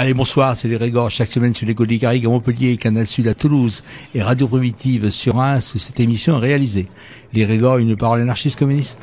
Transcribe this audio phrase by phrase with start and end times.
[0.00, 3.34] Allez, bonsoir, c'est les Régors, chaque semaine sur les Garrigue à Montpellier, Canal Sud à
[3.34, 3.82] Toulouse
[4.14, 6.86] et Radio Primitive sur Reims où cette émission est réalisée.
[7.32, 9.00] Les Régors, une parole anarchiste communiste.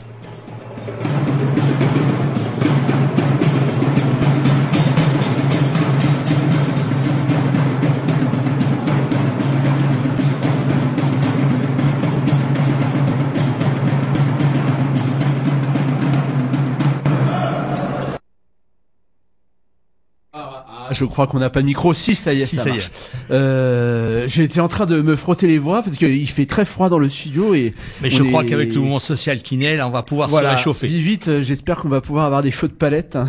[20.95, 21.93] Je crois qu'on n'a pas de micro.
[21.93, 22.91] Si, ça y est, si, ça, y est.
[23.31, 26.99] Euh, J'étais en train de me frotter les voix parce qu'il fait très froid dans
[26.99, 27.73] le studio et.
[28.01, 30.55] Mais je crois qu'avec le mouvement social qui naît, là, on va pouvoir voilà, se
[30.57, 30.87] réchauffer.
[30.87, 33.27] Vite, vite, euh, j'espère qu'on va pouvoir avoir des feux de palette hein,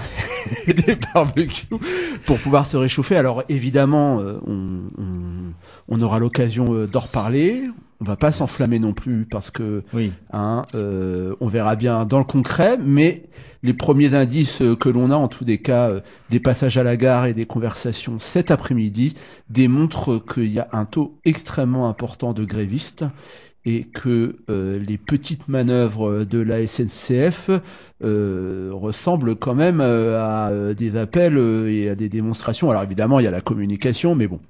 [0.66, 1.66] et des barbecues
[2.24, 3.16] pour pouvoir se réchauffer.
[3.16, 5.52] Alors évidemment, euh, on, on,
[5.88, 7.62] on aura l'occasion euh, d'en reparler
[8.00, 10.12] on va pas s'enflammer non plus parce que oui.
[10.32, 13.24] hein, euh, on verra bien dans le concret, mais
[13.62, 16.96] les premiers indices que l'on a, en tous des cas, euh, des passages à la
[16.96, 19.14] gare et des conversations cet après-midi,
[19.48, 23.04] démontrent qu'il y a un taux extrêmement important de grévistes
[23.66, 27.50] et que euh, les petites manœuvres de la SNCF
[28.02, 31.36] euh, ressemblent quand même euh, à des appels
[31.68, 32.70] et à des démonstrations.
[32.70, 34.40] Alors évidemment, il y a la communication, mais bon.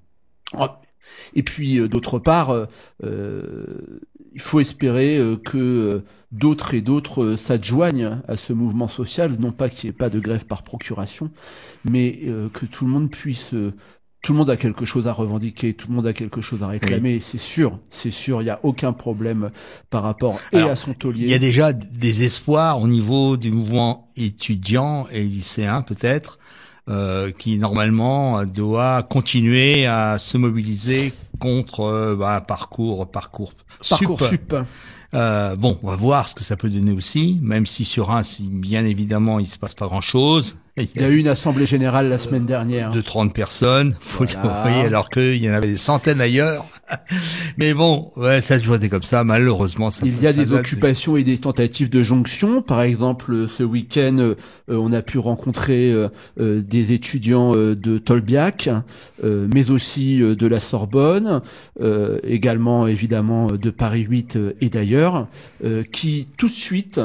[1.35, 2.67] Et puis euh, d'autre part, euh,
[3.05, 4.01] euh,
[4.35, 9.89] il faut espérer que d'autres et d'autres s'adjoignent à ce mouvement social, non pas qu'il
[9.89, 11.31] n'y ait pas de grève par procuration,
[11.89, 12.21] mais
[12.53, 13.55] que tout le monde puisse
[14.27, 16.67] tout le monde a quelque chose à revendiquer, tout le monde a quelque chose à
[16.67, 17.21] réclamer, oui.
[17.21, 19.53] c'est sûr, c'est sûr, il n'y a aucun problème
[19.89, 21.27] par rapport et Alors, à son taulier.
[21.27, 26.41] Il y a déjà des espoirs au niveau du mouvement étudiant et lycéen peut-être,
[26.89, 33.53] euh, qui normalement doit continuer à se mobiliser contre euh, bah, parcours parcours
[33.89, 34.55] parcours sup.
[35.15, 38.23] Euh, bon, on va voir ce que ça peut donner aussi, même si sur un,
[38.23, 40.59] si bien évidemment, il se passe pas grand-chose.
[40.79, 42.91] Il y a eu une assemblée générale la semaine dernière.
[42.91, 44.63] De 30 personnes, faut voilà.
[44.69, 46.69] dire, alors qu'il y en avait des centaines ailleurs.
[47.57, 49.89] Mais bon, ouais, ça se jouait comme ça, malheureusement.
[49.89, 51.21] Ça il y a des occupations de...
[51.21, 52.61] et des tentatives de jonction.
[52.61, 54.35] Par exemple, ce week-end, euh,
[54.69, 58.69] on a pu rencontrer euh, des étudiants de Tolbiac,
[59.25, 61.41] euh, mais aussi de la Sorbonne,
[62.23, 65.27] également évidemment de Paris 8 et d'ailleurs,
[65.91, 67.01] qui tout de suite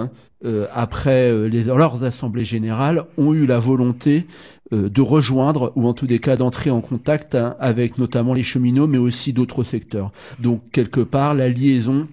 [0.45, 4.25] euh, après euh, les, leurs assemblées générales, ont eu la volonté
[4.73, 8.43] euh, de rejoindre, ou en tous les cas d'entrer en contact hein, avec notamment les
[8.43, 10.11] cheminots, mais aussi d'autres secteurs.
[10.39, 12.07] Donc quelque part, la liaison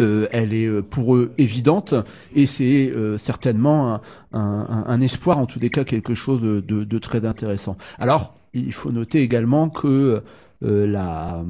[0.00, 1.94] euh, elle est pour eux évidente
[2.34, 4.00] et c'est euh, certainement un,
[4.32, 7.78] un, un, espoir, en tous les cas quelque chose de, de, de, très intéressant.
[7.98, 10.22] Alors, il faut noter également que
[10.62, 11.44] euh, la,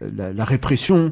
[0.00, 1.10] la, la, répression euh,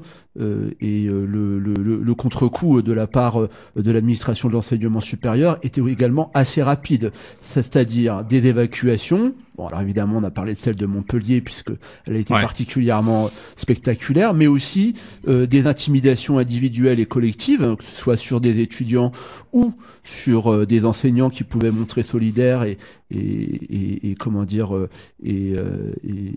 [0.80, 5.58] et euh, le, le, le contre-coup de la part euh, de l'administration de l'enseignement supérieur
[5.62, 9.34] était également assez rapide, c'est-à-dire des évacuations.
[9.56, 11.70] Bon, alors évidemment, on a parlé de celle de Montpellier puisque
[12.06, 12.42] elle a été Ouais.
[12.42, 14.94] particulièrement spectaculaire, mais aussi
[15.28, 19.12] euh, des intimidations individuelles et collectives, hein, que ce soit sur des étudiants
[19.54, 19.72] ou
[20.04, 22.76] sur euh, des enseignants qui pouvaient montrer solidaires et,
[23.10, 24.90] et, et, et comment dire euh,
[25.24, 25.92] et, euh,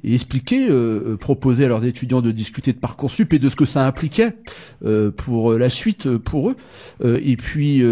[0.05, 3.65] expliquer, euh, euh, proposer à leurs étudiants de discuter de parcoursup et de ce que
[3.65, 4.33] ça impliquait
[4.85, 6.55] euh, pour la suite euh, pour eux,
[7.03, 7.83] Euh, et puis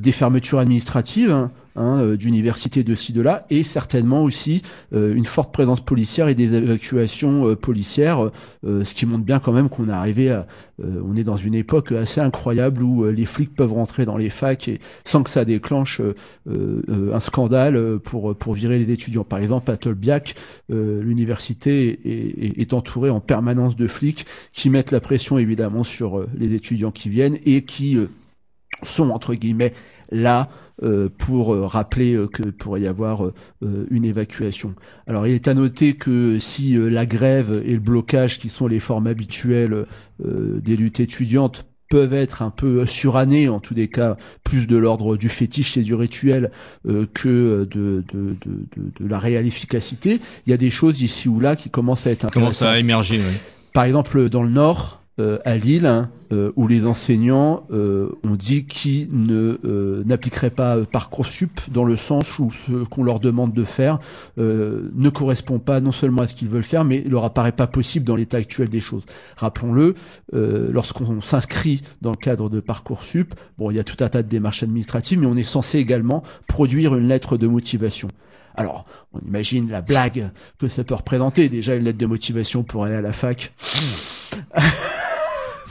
[0.00, 1.30] des fermetures administratives.
[1.30, 5.80] hein, hein, euh, d'universités de ci de là et certainement aussi euh, une forte présence
[5.80, 8.30] policière et des évacuations euh, policières
[8.64, 10.46] ce qui montre bien quand même qu'on est arrivé à
[10.82, 14.68] on est dans une époque assez incroyable où les flics peuvent rentrer dans les facs
[14.68, 16.00] et sans que ça déclenche
[16.48, 19.24] un scandale pour virer les étudiants.
[19.24, 20.34] Par exemple à Tolbiac
[20.68, 22.00] l'université
[22.60, 27.08] est, entourée en permanence de flics qui mettent la pression évidemment sur les étudiants qui
[27.08, 27.98] viennent et qui
[28.82, 29.72] sont entre guillemets
[30.10, 30.48] là
[31.18, 33.30] pour euh, rappeler euh, que pourrait y avoir
[33.90, 34.74] une évacuation.
[35.06, 38.80] Alors il est à noter que si la grève et le blocage, qui sont les
[38.80, 39.86] formes habituelles
[40.18, 45.16] des luttes étudiantes, peuvent être un peu surannés, en tous les cas plus de l'ordre
[45.16, 46.50] du fétiche et du rituel
[46.84, 48.66] que de, de, de,
[49.00, 52.10] de, la réelle efficacité, il y a des choses ici ou là qui commencent à
[52.10, 52.58] être intéressantes.
[52.58, 53.36] Commencent à émerger, oui.
[53.72, 58.34] Par exemple, dans le Nord, euh, à Lille hein, euh, où les enseignants euh, ont
[58.34, 63.64] dit qu'ils ne n'appliqueraient pas parcoursup dans le sens où ce qu'on leur demande de
[63.64, 63.98] faire
[64.38, 68.06] ne correspond pas non seulement à ce qu'ils veulent faire, mais leur apparaît pas possible
[68.06, 69.04] dans l'état actuel des choses.
[69.36, 69.94] Rappelons-le,
[70.32, 74.28] lorsqu'on s'inscrit dans le cadre de parcoursup, bon, il y a tout un tas de
[74.28, 78.08] démarches administratives, mais on est censé également produire une lettre de motivation.
[78.54, 81.48] Alors, on imagine la blague que ça peut représenter.
[81.48, 83.52] Déjà, une lettre de motivation pour aller à la fac.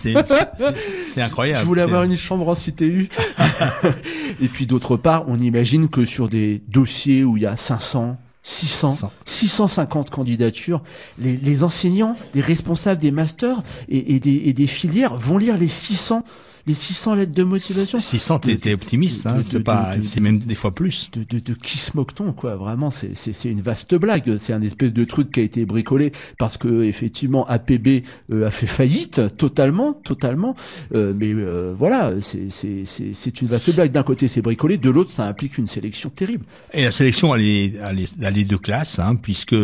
[0.02, 1.62] C'est incroyable.
[1.62, 3.10] Je voulais avoir une chambre en CTU.
[4.42, 8.18] et puis d'autre part, on imagine que sur des dossiers où il y a 500,
[8.44, 10.82] 600, 650 candidatures,
[11.20, 15.58] les, les, enseignants, les responsables des masters et, et, des, et des filières vont lire
[15.58, 16.24] les 600
[16.68, 18.00] les 600 lettres de motivation.
[18.00, 21.10] 600, t'es optimiste, hein, c'est pas, c'est même des fois plus.
[21.14, 24.38] De, de, de qui se moque-t-on, quoi Vraiment, c'est, c'est, c'est une vaste blague.
[24.40, 28.52] C'est un espèce de truc qui a été bricolé parce que effectivement APB euh, a
[28.52, 30.56] fait faillite totalement, totalement.
[30.94, 33.92] Euh, mais euh, voilà, c'est, c'est, c'est, c'est une vaste blague.
[33.92, 36.46] D'un côté, c'est bricolé, de l'autre, ça implique une sélection terrible.
[36.74, 39.56] Et la sélection, elle est, elle est, elle est de classe, hein, puisque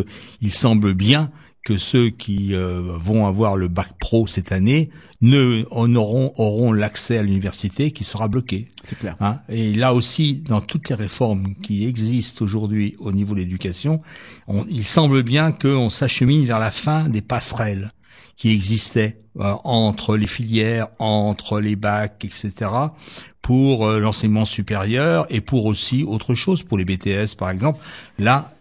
[0.42, 1.32] il semble bien
[1.68, 7.18] que ceux qui euh, vont avoir le bac pro cette année ne auront auront l'accès
[7.18, 8.70] à l'université qui sera bloqué.
[8.86, 9.18] C'est clair.
[9.20, 14.02] Hein et là aussi, dans toutes les réformes qui existent aujourd'hui au niveau de l'éducation,
[14.70, 17.92] il semble bien qu'on s'achemine vers la fin des passerelles
[18.38, 22.70] qui existaient euh, entre les filières, entre les bacs, etc
[23.42, 27.80] pour euh, l'enseignement supérieur et pour aussi autre chose, pour les BTS par exemple.
[28.20, 28.52] Là,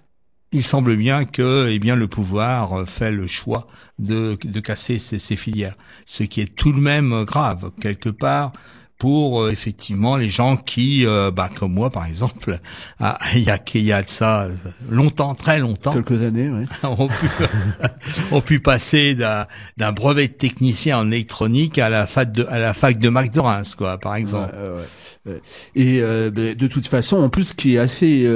[0.53, 3.67] il semble bien que eh bien le pouvoir fait le choix
[3.99, 7.71] de, de casser ces filières, ce qui est tout de même grave.
[7.81, 8.53] Quelque part
[8.99, 12.61] pour euh, effectivement les gens qui, euh, bah, comme moi par exemple,
[13.01, 14.49] ah, il y a il y a de ça
[14.89, 16.65] longtemps, très longtemps, quelques années, oui.
[16.83, 17.29] ont, pu,
[18.33, 22.73] ont pu passer d'un brevet de technicien en électronique à la fac de à la
[22.73, 24.55] fac de Mac de Reims, quoi, par exemple.
[24.55, 25.41] Ouais, ouais,
[25.75, 28.27] Et euh, ben, de toute façon, en plus, ce qui est assez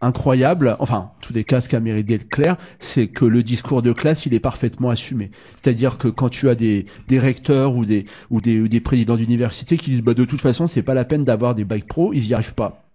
[0.00, 3.82] incroyable, enfin, tous les cas, ce qui a mérité d'être clair, c'est que le discours
[3.82, 5.30] de classe, il est parfaitement assumé.
[5.60, 9.16] C'est-à-dire que quand tu as des, des recteurs ou des, ou des, ou des présidents
[9.16, 12.26] d'université qui bah, de toute façon, c'est pas la peine d'avoir des bacs pro, ils
[12.26, 12.85] y arrivent pas.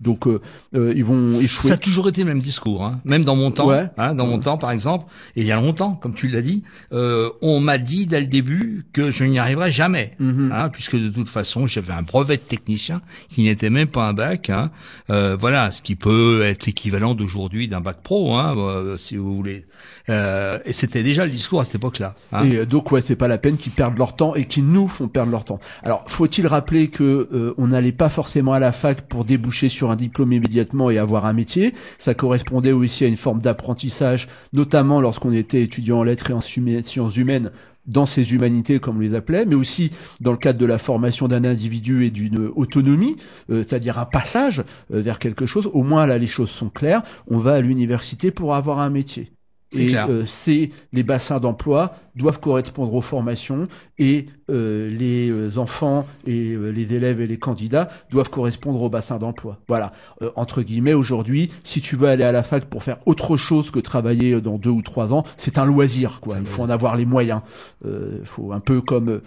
[0.00, 0.40] Donc euh,
[0.74, 1.68] euh, ils vont échouer.
[1.68, 3.00] Ça a toujours été le même discours, hein.
[3.04, 3.70] même dans mon temps.
[3.70, 6.62] Hein, dans mon temps, par exemple, et il y a longtemps, comme tu l'as dit,
[6.92, 10.52] euh, on m'a dit dès le début que je n'y arriverais jamais, mhm.
[10.52, 14.12] hein, puisque de toute façon j'avais un brevet de technicien qui n'était même pas un
[14.12, 14.50] bac.
[14.50, 14.70] Hein.
[15.10, 19.34] Euh, voilà, ce qui peut être l'équivalent d'aujourd'hui d'un bac pro, hein, euh, si vous
[19.34, 19.66] voulez.
[20.08, 22.14] Euh, et c'était déjà le discours à cette époque-là.
[22.32, 22.44] Hein.
[22.44, 25.08] Et donc ouais, c'est pas la peine qu'ils perdent leur temps et qu'ils nous font
[25.08, 25.60] perdre leur temps.
[25.82, 29.96] Alors faut-il rappeler que on n'allait pas forcément à la fac pour déboucher sur un
[29.96, 31.74] diplôme immédiatement et avoir un métier.
[31.98, 36.40] Ça correspondait aussi à une forme d'apprentissage, notamment lorsqu'on était étudiant en lettres et en
[36.40, 37.50] sciences humaines
[37.88, 39.90] dans ces humanités, comme on les appelait, mais aussi
[40.20, 43.16] dans le cadre de la formation d'un individu et d'une autonomie,
[43.50, 45.68] euh, c'est-à-dire un passage euh, vers quelque chose.
[45.72, 47.02] Au moins là, les choses sont claires.
[47.28, 49.32] On va à l'université pour avoir un métier.
[49.72, 56.06] Et euh, c'est les bassins d'emploi doivent correspondre aux formations et euh, les euh, enfants
[56.26, 59.58] et euh, les élèves et les candidats doivent correspondre au bassin d'emploi.
[59.68, 59.92] Voilà,
[60.36, 63.78] entre guillemets, aujourd'hui, si tu veux aller à la fac pour faire autre chose que
[63.78, 66.36] travailler dans deux ou trois ans, c'est un loisir, quoi.
[66.40, 67.40] Il faut en avoir les moyens.
[67.84, 69.20] Il faut un peu comme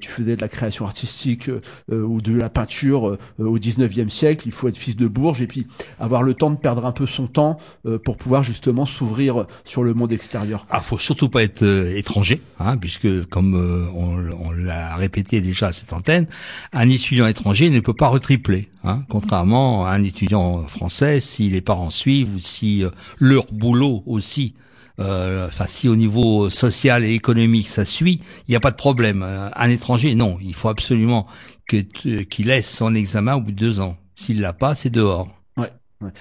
[0.00, 1.50] tu faisais de la création artistique
[1.90, 5.66] ou de la peinture au 19e siècle, il faut être fils de Bourges et puis
[5.98, 7.58] avoir le temps de perdre un peu son temps
[8.04, 10.66] pour pouvoir justement s'ouvrir sur le monde extérieur.
[10.70, 15.72] Ah, faut surtout pas être étranger Hein, puisque comme euh, on, l'a répété déjà à
[15.72, 16.26] cette antenne,
[16.72, 21.60] un étudiant étranger ne peut pas retripler, hein, contrairement à un étudiant français si les
[21.60, 24.54] parents suivent ou si euh, leur boulot aussi
[25.00, 28.76] euh, enfin si au niveau social et économique ça suit, il n'y a pas de
[28.76, 29.26] problème.
[29.56, 31.26] Un étranger, non, il faut absolument
[31.66, 33.96] qu'il laisse son examen au bout de deux ans.
[34.14, 35.28] S'il l'a pas, c'est dehors.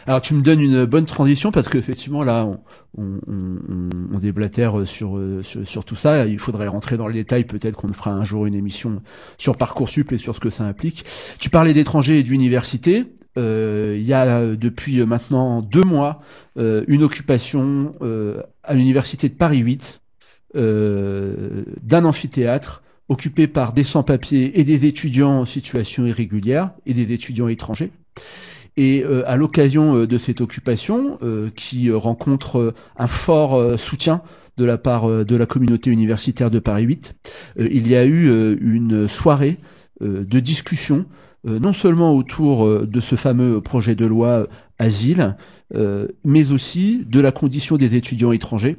[0.05, 2.59] Alors tu me donnes une bonne transition parce qu'effectivement là on,
[2.97, 6.25] on, déblatère sur, sur, sur tout ça.
[6.27, 7.43] Il faudrait rentrer dans le détail.
[7.43, 9.01] Peut-être qu'on fera un jour une émission
[9.37, 11.05] sur parcoursup et sur ce que ça implique.
[11.39, 13.05] Tu parlais d'étrangers et d'université.
[13.37, 16.21] Euh, il y a depuis maintenant deux mois
[16.57, 19.99] euh, une occupation euh, à l'université de Paris 8
[20.55, 27.47] d'un amphithéâtre occupé par des sans-papiers et des étudiants en situation irrégulière et des étudiants
[27.47, 27.89] étrangers.
[28.75, 34.22] Et euh, à l'occasion euh, de cette occupation, euh, qui rencontre un fort soutien
[34.58, 37.15] de la part de la communauté universitaire de Paris 8,
[37.58, 39.58] il y a eu une soirée
[40.00, 41.08] de discussion,
[41.44, 44.46] non seulement autour de ce fameux projet de loi
[44.77, 45.38] asile,
[46.24, 48.77] mais aussi de la condition des étudiants étrangers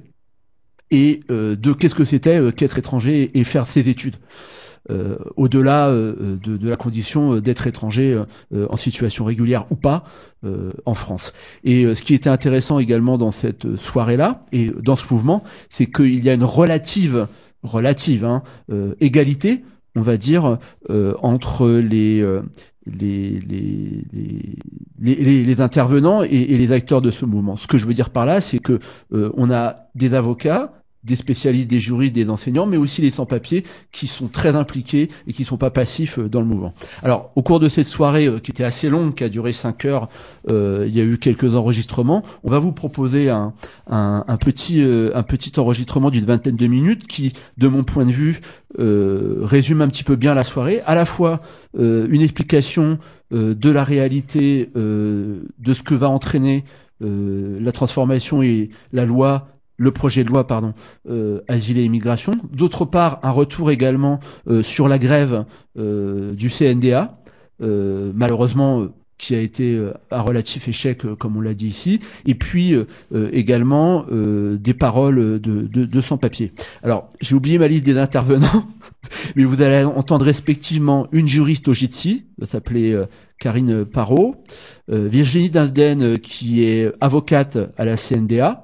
[0.92, 4.16] et de qu'est-ce que c'était qu'être étranger et faire ses études.
[4.90, 8.22] Euh, au-delà euh, de, la condition d'être étranger
[8.52, 10.04] euh, en situation régulière ou pas
[10.84, 11.32] en France.
[11.64, 16.22] Et ce qui était intéressant également dans cette soirée-là et dans ce mouvement, c'est qu'il
[16.22, 17.28] y a une relative,
[17.62, 18.42] relative hein,
[19.00, 19.64] égalité,
[19.96, 20.58] on va dire,
[21.22, 22.22] entre les
[22.84, 23.40] les,
[25.00, 27.56] les, les, intervenants et, et, les acteurs de ce mouvement.
[27.56, 31.68] Ce que je veux dire par là, c'est que on a des avocats, des spécialistes,
[31.68, 35.58] des juristes, des enseignants, mais aussi les sans-papiers qui sont très impliqués et qui sont
[35.58, 36.74] pas passifs euh, dans le mouvement.
[37.02, 39.84] Alors, au cours de cette soirée euh, qui était assez longue, qui a duré cinq
[39.84, 40.08] heures,
[40.50, 42.22] euh, il y a eu quelques enregistrements.
[42.42, 43.52] On va vous proposer un
[44.38, 48.40] petit enregistrement d'une vingtaine de minutes qui, de mon point de vue,
[48.76, 50.82] résume un petit peu bien la soirée.
[50.86, 51.40] À la fois
[51.78, 52.98] une explication
[53.30, 56.64] de la réalité de ce que va entraîner
[57.00, 60.74] la transformation et la loi le projet de loi pardon
[61.08, 62.32] euh, asile et immigration.
[62.52, 65.44] D'autre part, un retour également euh, sur la grève
[65.78, 67.18] euh, du CNDA,
[67.60, 72.74] euh, malheureusement qui a été un relatif échec, comme on l'a dit ici, et puis
[73.32, 76.52] également des paroles de, de, de sans-papier.
[76.82, 78.66] Alors, j'ai oublié ma liste des intervenants,
[79.36, 82.92] mais vous allez entendre respectivement une juriste au JITSI, s'appelait
[83.38, 84.34] Karine Parot,
[84.88, 88.63] Virginie Dinsden, qui est avocate à la CNDA,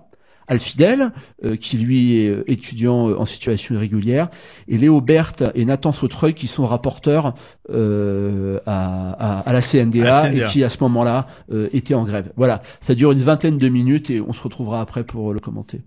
[0.50, 1.12] Alfidel,
[1.45, 4.28] euh, qui lui est euh, étudiant euh, en situation irrégulière,
[4.66, 7.35] et Léo Berthe et Nathan Sautreuil, qui sont rapporteurs
[7.69, 11.28] à, la CNDA, et qui à ce moment-là
[11.73, 12.33] étaient en grève.
[12.37, 15.83] Voilà, ça dure une vingtaine de minutes et on se retrouvera après pour le commenter.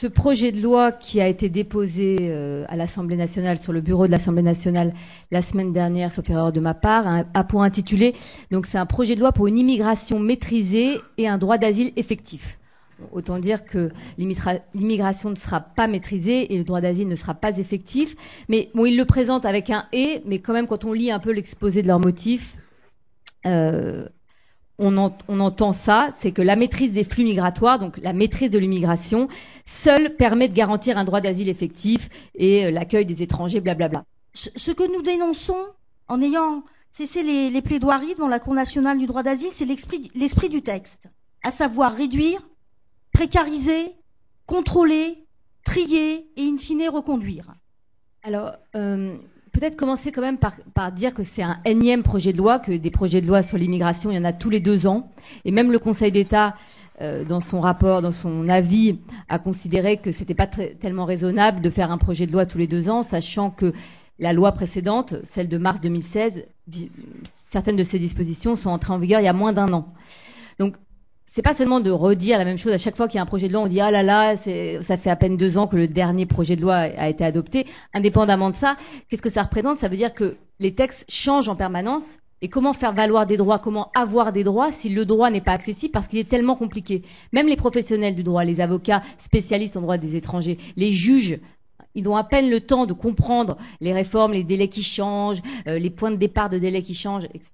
[0.00, 4.06] Ce projet de loi qui a été déposé euh, à l'Assemblée nationale sur le bureau
[4.06, 4.92] de l'Assemblée nationale
[5.30, 8.14] la semaine dernière, sauf erreur de ma part, a pour intitulé
[8.50, 12.58] donc c'est un projet de loi pour une immigration maîtrisée et un droit d'asile effectif.
[13.12, 17.56] Autant dire que l'immigration ne sera pas maîtrisée et le droit d'asile ne sera pas
[17.58, 18.14] effectif.
[18.48, 21.18] Mais bon, ils le présentent avec un et, mais quand même, quand on lit un
[21.18, 22.56] peu l'exposé de leurs motifs,
[23.46, 24.06] euh,
[24.78, 29.28] on, entend ça, c'est que la maîtrise des flux migratoires, donc la maîtrise de l'immigration,
[29.66, 34.04] seule permet de garantir un droit d'asile effectif et euh, l'accueil des étrangers, blablabla.
[34.34, 35.66] Ce, que nous dénonçons
[36.08, 40.62] en ayant cessé les, plaidoiries devant la Cour nationale du droit d'asile, c'est l'esprit du
[40.62, 41.08] texte,
[41.44, 42.40] à savoir réduire,
[43.12, 43.92] précariser,
[44.46, 45.24] contrôler,
[45.64, 47.54] trier et in fine reconduire.
[48.24, 49.16] Alors, euh,
[49.54, 52.90] peut-être commencer quand même par, dire que c'est un énième projet de loi, que des
[52.90, 55.10] projets de loi sur l'immigration, il y en a tous les deux ans.
[55.44, 56.54] Et même le Conseil d'État,
[57.00, 61.70] euh, dans son rapport, dans son avis, a considéré que c'était pas tellement raisonnable de
[61.70, 63.72] faire un projet de loi tous les deux ans, sachant que
[64.18, 66.46] la loi précédente, celle de mars 2016,
[67.50, 69.92] certaines de ses dispositions sont entrées en vigueur il y a moins d'un an.
[70.58, 70.76] Donc
[71.34, 73.26] c'est pas seulement de redire la même chose à chaque fois qu'il y a un
[73.26, 75.74] projet de loi, on dit ah là là, ça fait à peine deux ans que
[75.74, 77.66] le dernier projet de loi a été adopté.
[77.92, 78.76] Indépendamment de ça,
[79.08, 79.80] qu'est-ce que ça représente?
[79.80, 82.04] Ça veut dire que les textes changent en permanence.
[82.40, 85.50] Et comment faire valoir des droits, comment avoir des droits si le droit n'est pas
[85.50, 85.90] accessible?
[85.90, 87.02] Parce qu'il est tellement compliqué.
[87.32, 91.40] Même les professionnels du droit, les avocats spécialistes en droit des étrangers, les juges,
[91.96, 95.80] ils ont à peine le temps de comprendre les réformes, les délais qui changent, euh,
[95.80, 97.50] les points de départ de délais qui changent, etc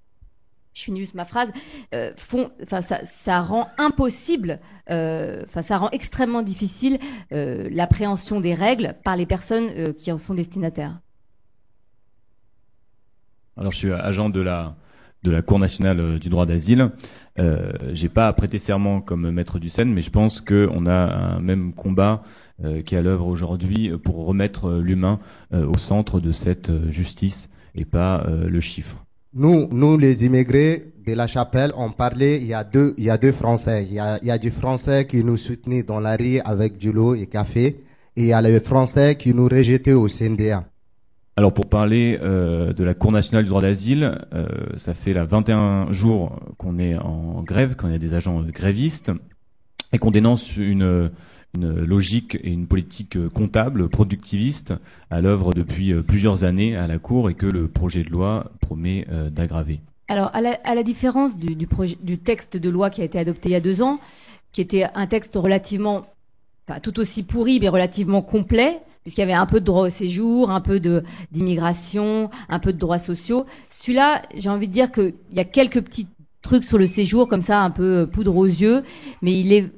[0.74, 1.50] je finis juste ma phrase,
[1.94, 4.60] euh, font, enfin ça, rend impossible,
[4.90, 6.98] euh, enfin ça rend extrêmement difficile
[7.32, 11.00] euh, l'appréhension des règles par les personnes qui en sont destinataires.
[13.56, 14.76] Alors je suis agent de la
[15.22, 16.92] de la Cour nationale du droit d'asile.
[17.38, 20.94] Euh, J'ai pas à prêter serment comme maître du Seine, mais je pense qu'on a
[20.94, 22.22] un même combat
[22.86, 25.18] qui est à l'œuvre aujourd'hui pour remettre l'humain
[25.52, 29.04] au centre de cette justice et pas le chiffre.
[29.32, 33.10] Nous, nous, les immigrés de la chapelle, on parlait, il y a deux, il y
[33.10, 33.86] a deux Français.
[33.88, 37.26] Il y a, du Français qui nous soutenait dans la rue avec du lot et
[37.26, 37.84] café.
[38.16, 40.64] Et il y a le Français qui nous rejetait au CNDA.
[41.36, 44.46] Alors pour parler euh, de la Cour nationale du droit d'asile, euh,
[44.76, 49.12] ça fait là 21 jours qu'on est en grève, qu'on a des agents grévistes
[49.92, 51.12] et qu'on dénonce une
[51.54, 54.74] une logique et une politique comptable, productiviste,
[55.10, 58.52] à l'œuvre depuis euh, plusieurs années à la Cour et que le projet de loi
[58.60, 59.80] promet euh, d'aggraver.
[60.08, 63.60] Alors, à la, différence du, texte de loi qui a été adopté il y a
[63.60, 64.00] deux ans,
[64.50, 66.02] qui était un texte relativement
[66.66, 69.88] enfin, tout aussi pourri, mais relativement complet, puisqu'il y avait un peu de droit au
[69.88, 70.80] séjour, un peu
[71.30, 73.46] d'immigration, un peu de droits sociaux.
[73.70, 76.08] Celui-là, j'ai envie de dire qu'il y a quelques petits
[76.42, 78.82] trucs sur le séjour, comme ça, un peu poudre aux yeux,
[79.22, 79.70] mais il est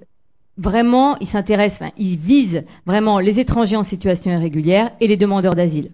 [0.59, 5.55] vraiment, il s'intéresse, enfin, il vise vraiment les étrangers en situation irrégulière et les demandeurs
[5.55, 5.91] d'asile.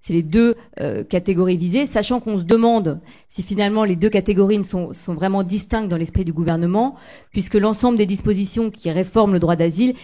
[0.00, 4.62] C'est les deux euh, catégories visées, sachant qu'on se demande si finalement les deux catégories
[4.62, 6.96] sont, sont vraiment distinctes dans l'esprit du gouvernement,
[7.30, 9.94] puisque l'ensemble des dispositions qui réforment le droit d'asile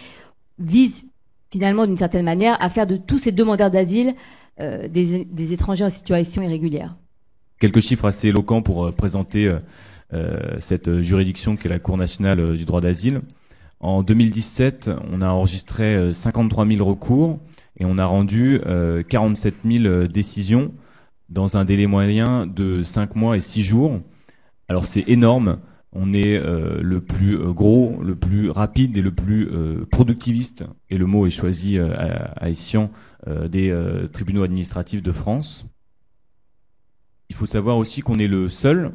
[0.57, 1.03] visent
[1.51, 4.15] finalement d'une certaine manière à faire de tous ces demandeurs d'asile
[4.59, 6.95] euh, des, des, étrangers en situation irrégulière.
[7.59, 9.55] Quelques chiffres assez éloquents pour euh, présenter
[10.59, 13.21] cette juridiction qu'est la Cour nationale du droit d'asile.
[13.81, 17.39] En 2017, on a enregistré 53 000 recours
[17.79, 18.61] et on a rendu
[19.09, 20.71] 47 000 décisions
[21.29, 23.99] dans un délai moyen de 5 mois et 6 jours.
[24.69, 25.59] Alors c'est énorme.
[25.93, 30.63] On est euh, le plus euh, gros, le plus rapide et le plus euh, productiviste,
[30.89, 35.65] et le mot est choisi à, à des tribunaux administratifs de France.
[37.29, 38.93] Il faut savoir aussi qu'on est le seul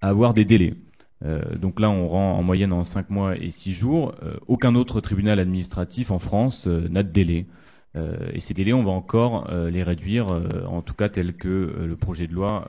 [0.00, 0.74] à avoir des délais.
[1.22, 4.14] Donc là, on rend en moyenne en 5 mois et 6 jours.
[4.46, 7.46] aucun autre tribunal administratif en France n'a de délai.
[8.34, 10.28] et ces délais, on va encore les réduire,
[10.68, 11.48] en tout cas tel que
[11.86, 12.68] le projet de loi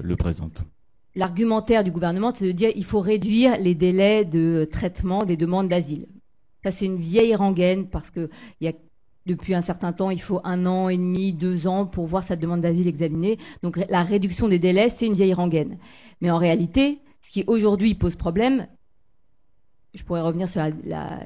[0.00, 0.64] le présente
[1.14, 5.68] l'argumentaire du gouvernement, c'est de dire il faut réduire les délais de traitement des demandes
[5.68, 6.06] d'asile.
[6.64, 8.30] Ça, c'est une vieille rengaine parce que
[8.60, 8.72] y a
[9.24, 12.34] depuis un certain temps, il faut un an et demi, deux ans pour voir sa
[12.34, 13.38] demande d'asile examinée.
[13.62, 15.78] Donc la réduction des délais, c'est une vieille rengaine.
[16.20, 18.66] Mais en réalité, ce qui aujourd'hui pose problème,
[19.94, 20.62] je pourrais revenir sur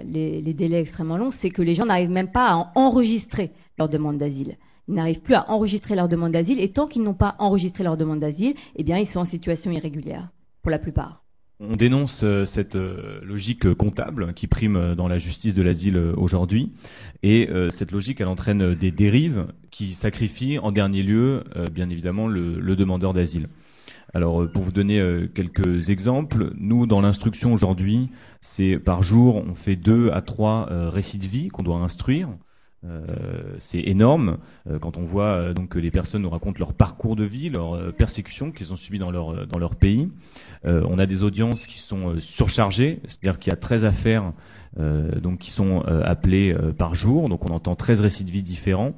[0.05, 4.19] les, délais extrêmement longs, c'est que les gens n'arrivent même pas à enregistrer leur demande
[4.19, 4.57] d'asile
[4.89, 7.97] ils n'arrivent plus à enregistrer leur demande d'asile et tant qu'ils n'ont pas enregistré leur
[7.97, 10.29] demande d'asile, eh bien ils sont en situation irrégulière
[10.63, 11.23] pour la plupart.
[11.59, 16.13] On dénonce euh, cette euh, logique comptable qui prime dans la justice de l'asile euh,
[16.17, 16.73] aujourd'hui
[17.23, 22.77] et cette logique elle entraîne des dérives qui sacrifient en dernier lieu bien évidemment le
[22.77, 23.49] demandeur d'asile.
[24.17, 24.99] Alors pour vous donner
[25.35, 28.09] quelques exemples, nous dans l'instruction aujourd'hui,
[28.41, 32.31] c'est par jour on fait deux à trois récits de vie qu'on doit instruire.
[32.85, 37.17] Euh, c'est énorme euh, quand on voit euh, que les personnes nous racontent leur parcours
[37.17, 40.09] de vie, leurs persécutions qu'ils ont subies dans leur pays.
[40.65, 44.33] on a des audiences qui sont surchargées, c'est-à-dire qu'il y a 13 affaires
[45.41, 48.95] qui sont appelées par jour, donc on entend 13 récits de vie différents.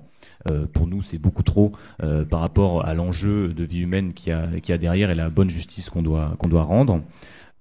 [0.73, 1.73] Pour nous, c'est beaucoup trop
[2.31, 5.91] par rapport à l'enjeu de vie humaine qu'il y a, derrière et la bonne justice
[5.91, 7.03] qu'on doit rendre.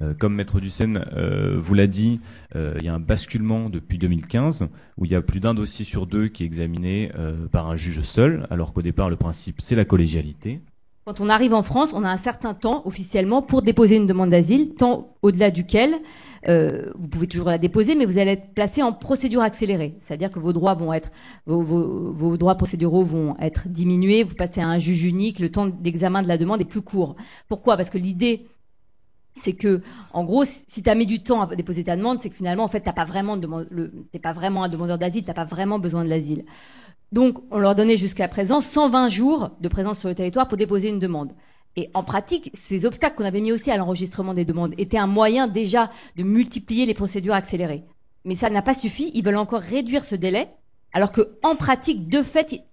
[0.01, 2.19] Euh, comme Maître Dussen euh, vous l'a dit,
[2.55, 5.85] euh, il y a un basculement depuis 2015 où il y a plus d'un dossier
[5.85, 7.11] sur deux qui est examiné
[7.51, 10.61] par un juge seul, alors qu'au départ le principe c'est la collégialité.
[11.07, 14.31] Quand on arrive en France, on a un certain temps officiellement pour déposer une demande
[14.31, 15.95] d'asile, temps au-delà duquel
[16.45, 20.39] vous pouvez toujours la déposer, mais vous allez être placé en procédure accélérée, c'est-à-dire que
[20.39, 21.09] vos droits vont être,
[21.45, 26.23] vos, droits procéduraux vont être diminués, vous passez à un juge unique, le temps d'examen
[26.23, 27.15] de la demande est plus court.
[27.47, 27.77] Pourquoi?
[27.77, 28.45] Parce que l'idée
[29.33, 32.29] c'est que, en gros, si tu as mis du temps à déposer ta demande, c'est
[32.29, 33.37] que finalement, en fait, t'as pas vraiment
[34.21, 36.43] pas vraiment un demandeur d'asile, t'as pas vraiment besoin de l'asile.
[37.11, 40.89] Donc, on leur donnait jusqu'à présent 120 jours de présence sur le territoire pour déposer
[40.89, 41.31] une demande.
[41.75, 45.07] Et en pratique, ces obstacles qu'on avait mis aussi à l'enregistrement des demandes étaient un
[45.07, 47.83] moyen déjà de multiplier les procédures accélérées.
[48.25, 49.11] Mais ça n'a pas suffi.
[49.13, 50.49] Ils veulent encore réduire ce délai
[50.93, 52.63] alors que en pratique, de fait,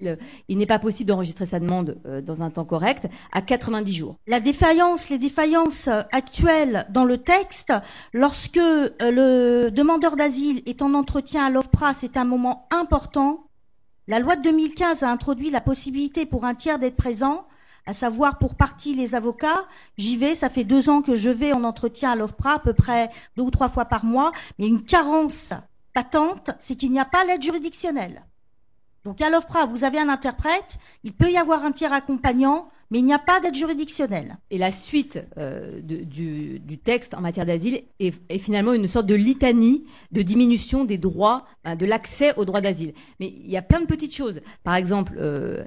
[0.48, 4.16] il, n'est pas possible d'enregistrer sa demande euh, dans un temps correct à 90 jours.
[4.26, 7.72] La défaillance, les défaillances actuelles dans le texte,
[8.12, 13.44] lorsque euh, le demandeur d'asile est en entretien à l'OFPRA, c'est un moment important.
[14.06, 17.46] La loi de 2015 a introduit la possibilité pour un tiers d'être présent,
[17.86, 19.64] à savoir pour partie les avocats.
[19.96, 22.74] J'y vais, ça fait deux ans que je vais en entretien à l'OFPRA, à peu
[22.74, 25.54] près deux ou trois fois par mois, mais une carence
[25.94, 28.26] patente, c'est qu'il n'y a pas l'aide juridictionnelle.
[29.04, 33.00] Donc à l'OFPRA, vous avez un interprète, il peut y avoir un tiers accompagnant, mais
[33.00, 34.38] il n'y a pas d'aide juridictionnelle.
[34.52, 39.84] Et la suite euh, du, texte en matière d'asile est, finalement une sorte de litanie
[40.12, 42.94] de diminution des droits, de l'accès aux droits d'asile.
[43.18, 44.40] Mais il y a plein de petites choses.
[44.62, 45.64] Par exemple, euh,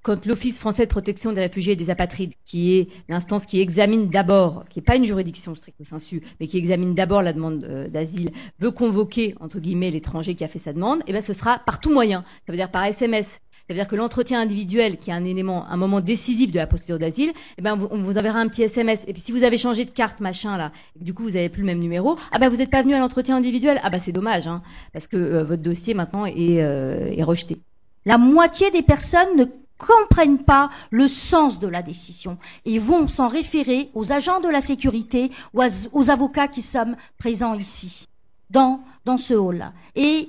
[0.00, 4.08] quand l'Office français de protection des réfugiés et des apatrides, qui est l'instance qui examine
[4.08, 7.88] d'abord, qui n'est pas une juridiction stricto sensu, mais qui examine d'abord la demande euh,
[7.88, 11.58] d'asile, veut convoquer, entre guillemets, l'étranger qui a fait sa demande, eh ben, ce sera
[11.58, 12.24] par tout moyen.
[12.46, 13.41] Ça veut dire par SMS.
[13.68, 16.66] Ça veut dire que l'entretien individuel, qui est un élément, un moment décisif de la
[16.66, 19.04] procédure d'asile, eh ben, on vous enverra un petit SMS.
[19.06, 21.60] Et puis, si vous avez changé de carte, machin, là, du coup, vous n'avez plus
[21.60, 23.80] le même numéro, ah ben, vous n'êtes pas venu à l'entretien individuel.
[23.82, 27.58] Ah ben, c'est dommage, hein, parce que euh, votre dossier, maintenant, est, euh, est rejeté.
[28.04, 29.44] La moitié des personnes ne
[29.78, 34.60] comprennent pas le sens de la décision et vont s'en référer aux agents de la
[34.60, 38.08] sécurité ou aux avocats qui sommes présents ici.
[38.50, 39.72] dans, dans ce hall-là.
[39.96, 40.28] Et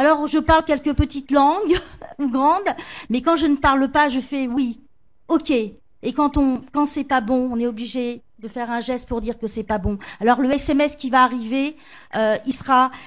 [0.00, 1.78] alors, je parle quelques petites langues,
[2.18, 2.70] grandes,
[3.10, 4.80] mais quand je ne parle pas, je fais oui,
[5.28, 5.50] ok.
[5.50, 9.20] Et quand on, quand c'est pas bon, on est obligé de faire un geste pour
[9.20, 9.98] dire que c'est pas bon.
[10.18, 11.76] Alors le SMS qui va arriver,
[12.16, 12.54] euh, il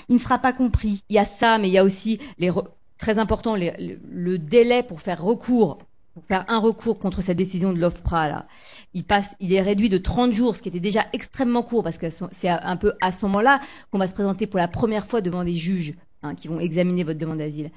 [0.10, 1.04] ne sera pas compris.
[1.10, 2.52] Il y a ça, mais il y a aussi les
[3.00, 5.80] très important le, délai pour faire recours,
[6.14, 8.46] pour faire un recours contre cette décision de l'OFPRA là.
[8.94, 9.04] Il
[9.40, 12.50] il est réduit de 30 jours, ce qui était déjà extrêmement court parce que c'est
[12.50, 15.56] un peu à ce moment-là qu'on va se présenter pour la première fois devant des
[15.56, 17.72] juges hein, qui vont examiner votre demande d'asile.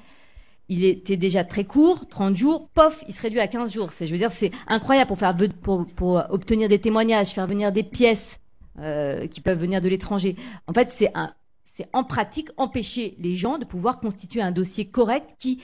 [0.69, 3.91] Il était déjà très court, 30 jours, pof, il se réduit à 15 jours.
[3.91, 7.71] C'est, je veux dire, c'est incroyable pour faire pour, pour obtenir des témoignages, faire venir
[7.71, 8.39] des pièces
[8.79, 10.35] euh, qui peuvent venir de l'étranger.
[10.67, 11.33] En fait, c'est un,
[11.63, 15.61] c'est en pratique empêcher les gens de pouvoir constituer un dossier correct qui,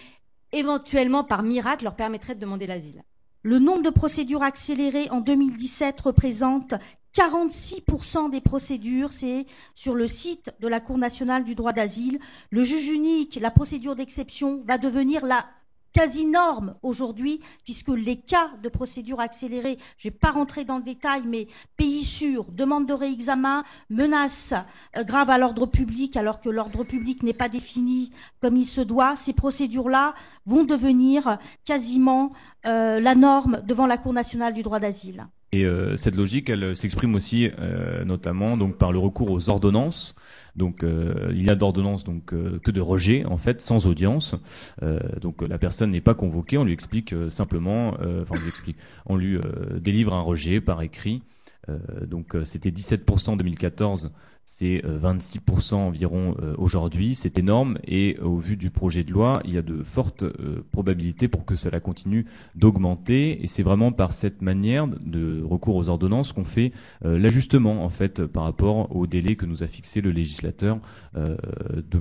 [0.52, 3.04] éventuellement, par miracle, leur permettrait de demander l'asile.
[3.41, 6.76] Le nombre de procédures accélérées en 2017 représente
[7.13, 9.45] 46% des procédures, c'est
[9.76, 12.19] sur le site de la Cour nationale du droit d'asile.
[12.49, 15.45] Le juge unique, la procédure d'exception, va devenir la
[15.93, 20.84] quasi-norme aujourd'hui, puisque les cas de procédure accélérée, je ne vais pas rentrer dans le
[20.84, 21.47] détail, mais
[21.78, 24.54] pays sûr, demande de réexamen, menace
[24.97, 28.82] euh, grave à l'ordre public, alors que l'ordre public n'est pas défini comme il se
[28.82, 32.34] doit, ces procédures-là vont devenir quasiment
[32.65, 35.28] euh, la norme devant la Cour nationale du droit d'asile.
[35.54, 40.16] Et euh, cette logique, elle s'exprime aussi euh, notamment donc par le recours aux ordonnances.
[40.56, 44.34] Donc euh, il y a d'ordonnances donc euh, que de rejet en fait sans audience.
[44.82, 48.42] Euh, donc la personne n'est pas convoquée, on lui explique euh, simplement, euh, enfin on
[48.42, 51.22] lui explique, on lui euh, délivre un rejet par écrit.
[51.70, 54.12] Euh, donc euh, c'était 17% en 2014,
[54.45, 59.12] c'est euh, 26% environ euh, aujourd'hui, c'est énorme et euh, au vu du projet de
[59.12, 62.25] loi, il y a de fortes euh, probabilités pour que cela continue
[62.56, 66.71] d'augmenter et c'est vraiment par cette manière de recours aux ordonnances qu'on fait
[67.06, 70.79] euh, l'ajustement en fait par rapport au délai que nous a fixé le législateur
[71.15, 71.38] euh,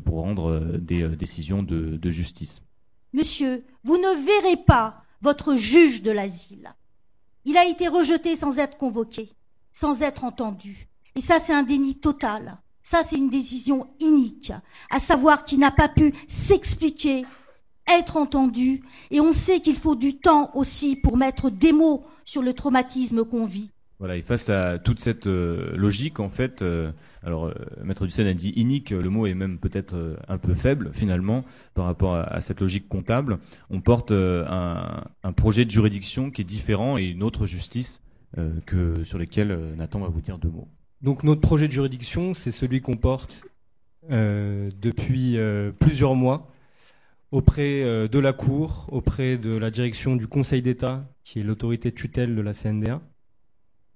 [0.05, 2.63] pour rendre euh, des euh, décisions de justice.
[3.13, 6.75] Monsieur, vous ne verrez pas votre juge de l'asile.
[7.45, 9.31] Il a été rejeté sans être convoqué,
[9.73, 10.89] sans être entendu.
[11.17, 12.59] Et ça, c'est un déni total.
[12.83, 14.53] Ça, c'est une décision inique,
[14.91, 17.25] à savoir qu'il n'a pas pu s'expliquer,
[17.89, 18.83] être entendu.
[19.11, 23.25] Et on sait qu'il faut du temps aussi pour mettre des mots sur le traumatisme
[23.25, 23.71] qu'on vit.
[24.03, 26.91] Voilà, et face à toute cette euh, logique, en fait, euh,
[27.23, 30.91] alors euh, Maître Dussen a dit inique, le mot est même peut-être un peu faible
[30.93, 31.45] finalement
[31.75, 33.39] par rapport à, cette logique comptable.
[33.71, 38.01] On porte un, un projet de juridiction qui est différent et une autre justice
[38.67, 40.67] que sur lesquelles Nathan va vous dire deux mots.
[41.03, 43.45] Donc notre projet de juridiction, c'est celui qu'on porte
[44.11, 46.49] euh, depuis euh, plusieurs mois
[47.33, 51.93] auprès euh, de la Cour, auprès de la direction du Conseil d'État, qui est l'autorité
[51.93, 53.01] tutelle de la CNDA,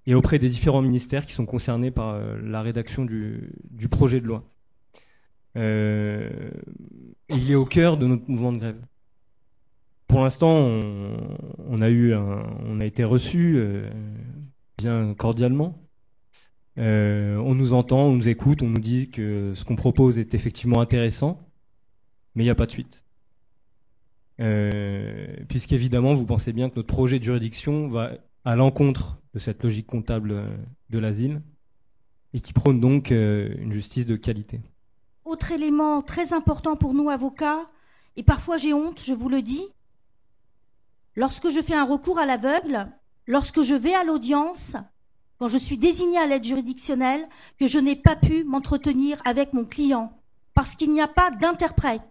[0.05, 3.51] et auprès des différents ministères qui sont concernés par la rédaction du,
[3.91, 4.43] projet de loi.
[5.55, 8.81] Il est au cœur de notre mouvement de grève.
[10.07, 13.61] Pour l'instant, on, on a eu, un- on a été reçu
[14.77, 15.86] bien cordialement.
[16.77, 20.33] Euh, on nous entend, on nous écoute, on nous dit que ce qu'on propose est
[20.33, 21.39] effectivement intéressant,
[22.35, 23.03] mais il n'y a pas de suite.
[24.39, 28.11] Euh, Puisqu'évidemment, vous pensez bien que notre projet de juridiction va
[28.45, 30.57] à l'encontre de cette logique comptable euh,
[30.89, 31.41] de l'asile
[32.33, 34.59] et qui prône donc une justice de qualité.
[35.25, 37.69] Autre élément très important pour nous, avocats,
[38.17, 39.65] et parfois j'ai honte, je vous le dis,
[41.15, 42.89] lorsque je fais un recours à l'aveugle,
[43.27, 44.75] lorsque je vais à l'audience,
[45.39, 47.27] quand je suis désigné à l'aide juridictionnelle,
[47.59, 50.11] que je n'ai pas pu m'entretenir avec mon client,
[50.53, 52.01] parce qu'il n'y a pas d'interprète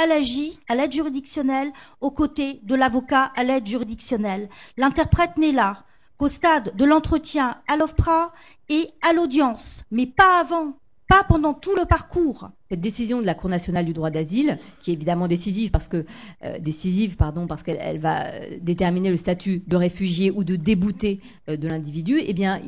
[0.00, 4.48] à l'AJ, à l'aide juridictionnelle, aux côtés de l'avocat à l'aide juridictionnelle.
[4.78, 5.84] L'interprète n'est là
[6.16, 8.32] qu'au stade de l'entretien à l'OFPRA
[8.70, 12.50] et à l'audience, mais pas avant, pas pendant tout le parcours.
[12.70, 16.06] Cette décision de la Cour nationale du droit d'asile, qui est évidemment décisive parce que
[16.44, 20.56] euh, décisive, pardon, parce qu'elle elle va euh, déterminer le statut de réfugié ou de
[20.56, 22.60] débouté euh, de l'individu, eh bien,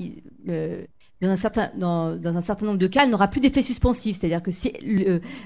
[1.20, 1.70] dans un certain
[2.66, 4.18] nombre de cas, elle n'aura plus d'effet suspensif.
[4.20, 4.72] C'est-à-dire que si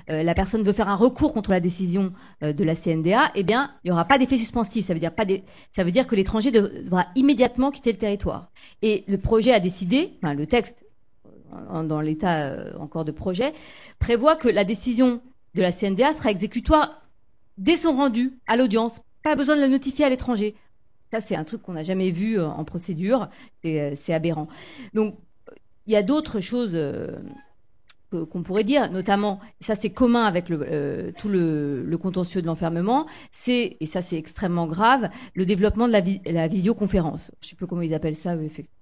[0.09, 3.89] la personne veut faire un recours contre la décision de la CNDA, eh bien, il
[3.89, 4.87] n'y aura pas d'effet suspensif.
[4.87, 8.51] Ça veut dire que l'étranger dev- devra immédiatement quitter le territoire.
[8.83, 10.77] Et le projet a décidé, le texte
[11.85, 13.53] dans l'état euh, encore de projet,
[13.99, 15.21] prévoit que la décision
[15.55, 17.03] de la CNDA sera exécutoire
[17.57, 19.01] dès son rendu à l'audience.
[19.23, 20.55] Pas besoin de la notifier à l'étranger.
[21.11, 23.29] Ça, c'est un truc qu'on n'a jamais vu euh, en procédure.
[23.63, 24.49] C'est euh, c'est aberrant.
[24.95, 25.17] Donc,
[25.87, 26.77] il y a d'autres choses
[28.11, 33.87] qu'on pourrait dire, notamment, ça c'est commun avec tout le, contentieux de l'enfermement, c'est, et
[33.87, 37.31] ça c'est extrêmement grave, le développement de la, la visioconférence.
[37.41, 38.78] Je sais plus comment ils appellent ça, effectivement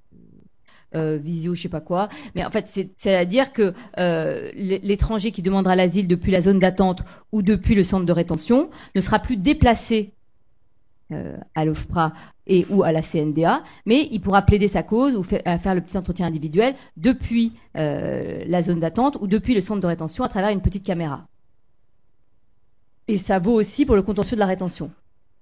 [0.94, 2.08] euh, visio, je sais pas quoi.
[2.34, 6.58] Mais en fait, c'est à dire que euh, l'étranger qui demandera l'asile depuis la zone
[6.58, 10.12] d'attente ou depuis le centre de rétention ne sera plus déplacé
[11.12, 12.12] euh, à l'OFPRA
[12.46, 15.98] et ou à la CNDA, mais il pourra plaider sa cause ou faire le petit
[15.98, 20.62] entretien individuel depuis la zone d'attente ou depuis le centre de rétention à travers une
[20.62, 21.26] petite caméra.
[23.08, 24.90] Et ça vaut aussi pour le contentieux de la rétention.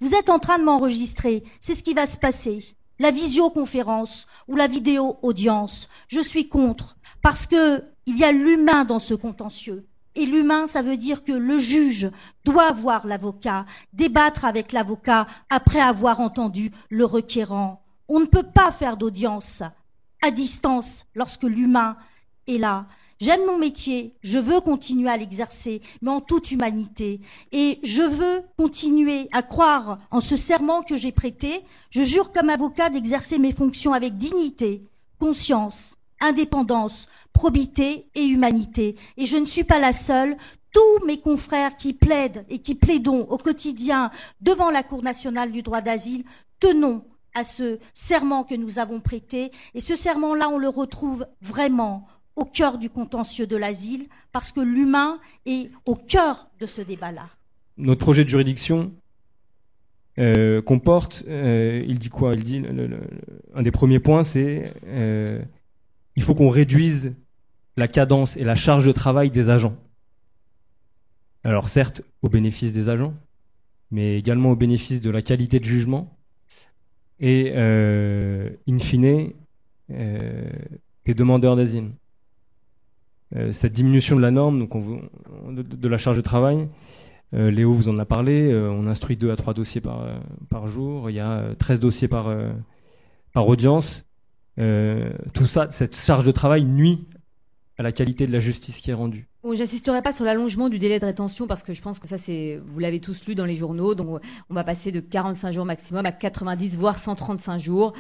[0.01, 2.75] Vous êtes en train de m'enregistrer, c'est ce qui va se passer.
[2.99, 8.85] La visioconférence ou la vidéo audience, je suis contre parce que il y a l'humain
[8.85, 9.87] dans ce contentieux.
[10.15, 12.11] Et l'humain, ça veut dire que le juge
[12.45, 17.83] doit voir l'avocat, débattre avec l'avocat après avoir entendu le requérant.
[18.09, 19.63] On ne peut pas faire d'audience
[20.23, 21.97] à distance lorsque l'humain
[22.47, 22.87] est là.
[23.25, 27.23] J'aime mon métier, je veux continuer à l'exercer, mais en toute humanité.
[27.53, 31.65] Et je veux continuer à croire en ce serment que j'ai prêté.
[31.89, 34.83] Je jure comme avocat d'exercer mes fonctions avec dignité,
[35.19, 38.95] conscience, indépendance, probité et humanité.
[39.17, 40.37] Et je ne suis pas la seule.
[40.71, 44.11] Tous mes confrères qui plaident et qui plaidons au quotidien
[44.43, 46.25] devant la Cour nationale du droit d'asile,
[46.61, 49.51] tenons à ce serment que nous avons prêté.
[49.75, 54.61] Et ce serment-là, on le retrouve vraiment au cœur du contentieux de l'asile, parce que
[54.61, 57.29] l'humain est au cœur de ce débat-là.
[57.77, 58.93] Notre projet de juridiction
[60.19, 62.33] euh, comporte, euh, il dit quoi?
[62.35, 62.63] Il dit,
[63.55, 65.43] un des premiers points, c'est euh,
[66.15, 67.15] il faut qu'on réduise
[67.77, 69.77] la cadence et la charge de travail des agents.
[71.43, 73.15] Alors certes, au bénéfice des agents,
[73.91, 76.17] mais également au bénéfice de la qualité de jugement
[77.19, 79.33] et, in fine,
[79.89, 81.91] des demandeurs d'asile.
[83.37, 84.73] Euh, cette diminution de la norme, donc
[85.51, 86.69] de, la charge de travail.
[87.33, 90.07] Euh, Léo vous en a parlé, euh, on instruit 2 à 3 dossiers par,
[90.51, 92.35] par jour, il y a 13 dossiers par,
[93.33, 94.07] par audience.
[94.57, 97.07] tout ça, cette charge de travail nuit
[97.77, 99.29] à la qualité de la justice qui est rendue.
[99.45, 102.17] Bon, j'insisterai pas sur l'allongement du délai de rétention parce que je pense que ça
[102.17, 105.67] c'est vous l'avez tous lu dans les journaux donc on va passer de 45 jours
[105.67, 107.93] maximum à 90 voire 135 jours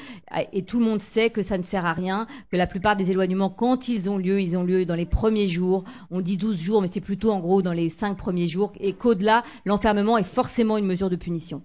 [0.55, 3.11] et tout le monde sait que ça ne sert à rien que la plupart des
[3.11, 6.59] éloignements quand ils ont lieu ils ont lieu dans les premiers jours on dit 12
[6.59, 10.25] jours mais c'est plutôt en gros dans les 5 premiers jours et qu'au-delà l'enfermement est
[10.25, 11.63] forcément une mesure de punition.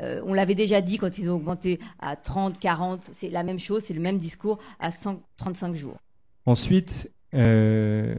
[0.00, 3.58] Euh, on l'avait déjà dit quand ils ont augmenté à 30, 40, c'est la même
[3.58, 5.98] chose, c'est le même discours à 135 jours.
[6.46, 8.14] Ensuite, euh,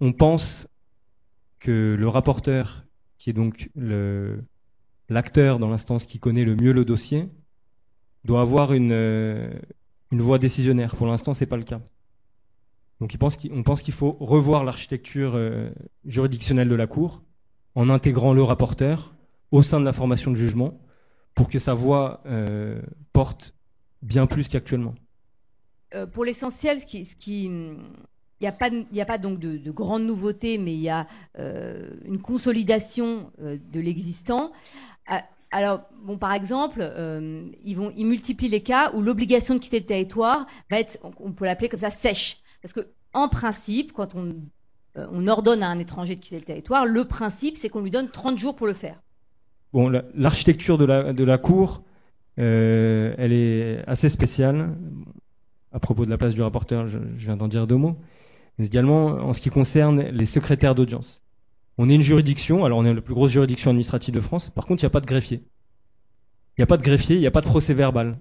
[0.00, 0.68] on pense
[1.60, 2.84] que le rapporteur,
[3.18, 3.70] qui est donc
[5.08, 7.28] l'acteur dans l'instance qui connaît le mieux le dossier,
[8.24, 9.50] doit avoir une, euh,
[10.10, 10.96] une voix décisionnaire.
[10.96, 11.80] Pour l'instant, ce n'est pas le cas.
[13.00, 13.14] Donc
[13.50, 15.70] on pense qu'il faut revoir l'architecture euh,
[16.04, 17.22] juridictionnelle de la Cour
[17.74, 19.14] en intégrant le rapporteur
[19.50, 20.80] au sein de la formation de jugement
[21.34, 22.22] pour que sa voix
[23.12, 23.56] porte
[24.02, 24.94] bien plus qu'actuellement.
[26.12, 27.50] pour l'essentiel, ce qui,
[28.44, 31.06] n'y a, pas, donc de, grandes nouveautés, mais il y a
[31.38, 34.52] euh, une consolidation euh, de l'existant.
[35.06, 39.60] Ah, alors, bon, par exemple, euh, ils, vont, ils multiplient les cas où l'obligation de
[39.60, 42.38] quitter le territoire va être, on peut l'appeler comme ça, sèche.
[42.62, 44.34] Parce que, en principe, quand on,
[44.96, 48.08] on ordonne à un étranger de quitter le territoire, le principe, c'est qu'on lui donne
[48.08, 49.00] 30 jours pour le faire.
[49.72, 51.82] Bon, l'architecture de la, de la Cour,
[52.36, 54.74] elle est assez spéciale.
[55.72, 57.96] À propos de la place du rapporteur, je viens d'en dire deux mots
[58.58, 61.22] mais également en ce qui concerne les secrétaires d'audience.
[61.78, 64.66] On est une juridiction, alors on est la plus grosse juridiction administrative de France, par
[64.66, 65.42] contre il n'y a pas de greffier.
[66.56, 68.18] Il n'y a pas de greffier, il n'y a pas de procès verbal.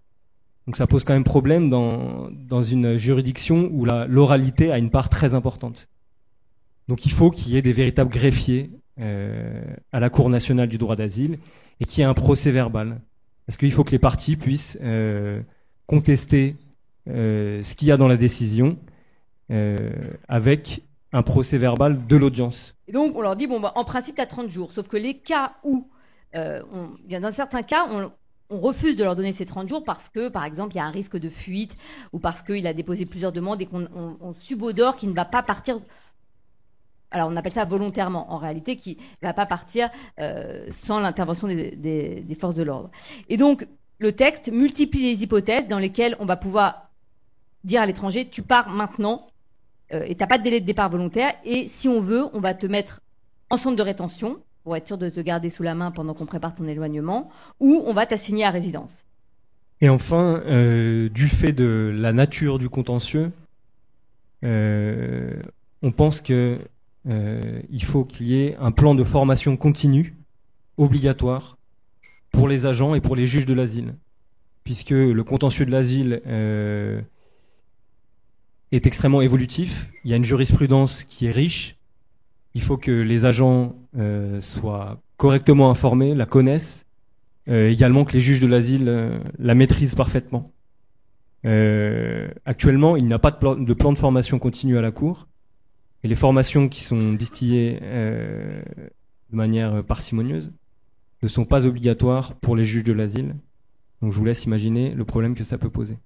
[0.65, 5.10] Donc ça pose quand même problème dans, dans une juridiction où l'oralité a une part
[5.10, 5.88] très importante.
[6.88, 10.78] Donc il faut qu'il y ait des véritables greffiers euh, à la Cour nationale du
[10.78, 11.39] droit d'asile
[11.80, 13.02] et qu'il y ait un procès verbal.
[13.46, 15.41] Parce qu'il faut que les parties puissent euh,
[15.86, 16.56] contester
[17.10, 18.78] euh, ce qu'il y a dans la décision
[20.27, 22.75] avec un procès verbal de l'audience.
[22.87, 24.97] Et donc on leur dit bon bah, en principe tu as 30 jours, sauf que
[24.97, 25.87] les cas où
[26.35, 28.11] euh, on, dans certains cas on,
[28.49, 30.91] refuse de leur donner ces 30 jours parce que, par exemple, il y a un
[30.91, 31.75] risque de fuite
[32.11, 35.79] ou parce qu'il a déposé plusieurs demandes et qu'on subodore qu'il ne va pas partir.
[37.09, 39.89] Alors, on appelle ça volontairement, en réalité, qui ne va pas partir
[40.19, 42.91] euh, sans l'intervention des, forces de l'ordre.
[43.27, 43.65] Et donc,
[43.97, 46.91] le texte multiplie les hypothèses dans lesquelles on va pouvoir
[47.63, 49.25] dire à l'étranger, tu pars maintenant
[49.93, 51.34] euh, et t'as pas de délai de départ volontaire.
[51.45, 53.01] Et si on veut, on va te mettre
[53.49, 56.25] en centre de rétention pour être sûr de te garder sous la main pendant qu'on
[56.25, 57.29] prépare ton éloignement,
[57.60, 59.06] ou on va t'assigner à résidence.
[59.82, 63.32] Et enfin, euh, du fait de la nature du contentieux,
[64.45, 65.34] euh,
[65.82, 66.60] on pense que
[67.06, 70.15] il faut qu'il y ait un plan de formation continue,
[70.77, 71.58] obligatoire,
[72.32, 73.95] pour les agents et pour les juges de l'asile,
[74.63, 76.21] puisque le contentieux de l'asile
[78.75, 79.89] est extrêmement évolutif.
[80.03, 81.77] Il y a une jurisprudence qui est riche.
[82.55, 86.86] Il faut que les agents euh, soient correctement informés, la connaissent,
[87.49, 90.51] euh, également que les juges de l'asile euh, la maîtrisent parfaitement.
[92.45, 95.27] Actuellement, il n'y a pas de plan, de plan de formation continue à la Cour.
[96.03, 100.53] Et les formations qui sont distillées de manière parcimonieuse
[101.21, 103.36] ne sont pas obligatoires pour les juges de l'asile.
[104.01, 105.97] Donc je vous laisse imaginer le problème que ça peut poser.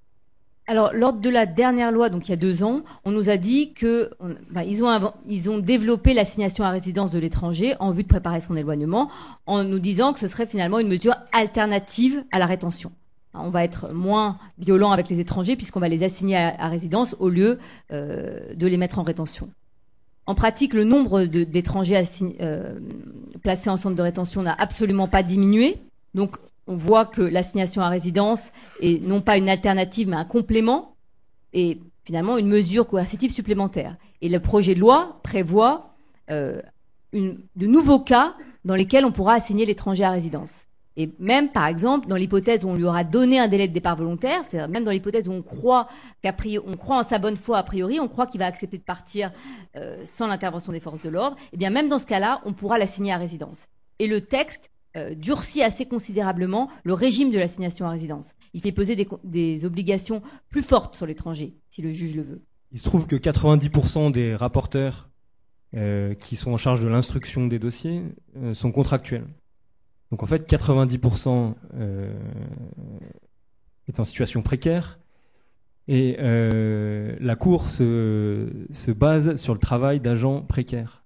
[0.70, 3.38] Alors, lors de la dernière loi, donc il y a deux ans, on nous a
[3.38, 4.12] dit que
[4.52, 8.42] bah, ils, ont ils ont développé l'assignation à résidence de l'étranger en vue de préparer
[8.42, 9.10] son éloignement,
[9.46, 12.92] en nous disant que ce serait finalement une mesure alternative à la rétention.
[13.34, 17.30] On va être moins violent avec les étrangers puisqu'on va les assigner à, résidence au
[17.30, 17.60] lieu
[17.94, 19.50] euh, de les mettre en rétention.
[20.26, 22.04] En pratique, le nombre d'étrangers
[22.42, 22.80] euh,
[23.42, 25.78] placés en centre de rétention n'a absolument pas diminué.
[26.14, 26.36] Donc,
[26.68, 28.52] on voit que l'assignation à résidence
[28.82, 30.96] est non pas une alternative, mais un complément
[31.54, 33.96] et finalement une mesure coercitive supplémentaire.
[34.22, 35.96] Et le projet de loi prévoit
[36.30, 36.62] euh,
[37.14, 40.68] de nouveaux cas dans lesquels on pourra assigner l'étranger à résidence.
[41.00, 43.96] Et même, par exemple, dans l'hypothèse où on lui aura donné un délai de départ
[43.96, 45.88] volontaire, c'est-à-dire même dans l'hypothèse où on croit
[46.38, 48.84] priori, on croit en sa bonne foi a priori, on croit qu'il va accepter de
[48.84, 49.32] partir
[49.76, 52.80] euh, sans l'intervention des forces de l'ordre, et bien même dans ce cas-là, on pourra
[52.80, 53.68] l'assigner à résidence.
[54.00, 58.34] Et le texte euh, durcit assez considérablement le régime de l'assignation à résidence.
[58.54, 62.42] Il fait peser des, obligations plus fortes sur l'étranger, si le juge le veut.
[62.72, 65.10] Il se trouve que 90% des rapporteurs
[65.76, 68.04] euh, qui sont en charge de l'instruction des dossiers
[68.38, 69.28] euh, sont contractuels.
[70.12, 72.18] Donc en fait, 90% euh,
[73.88, 75.00] est en situation précaire
[75.90, 81.06] et la Cour se base sur le travail d'agents précaires.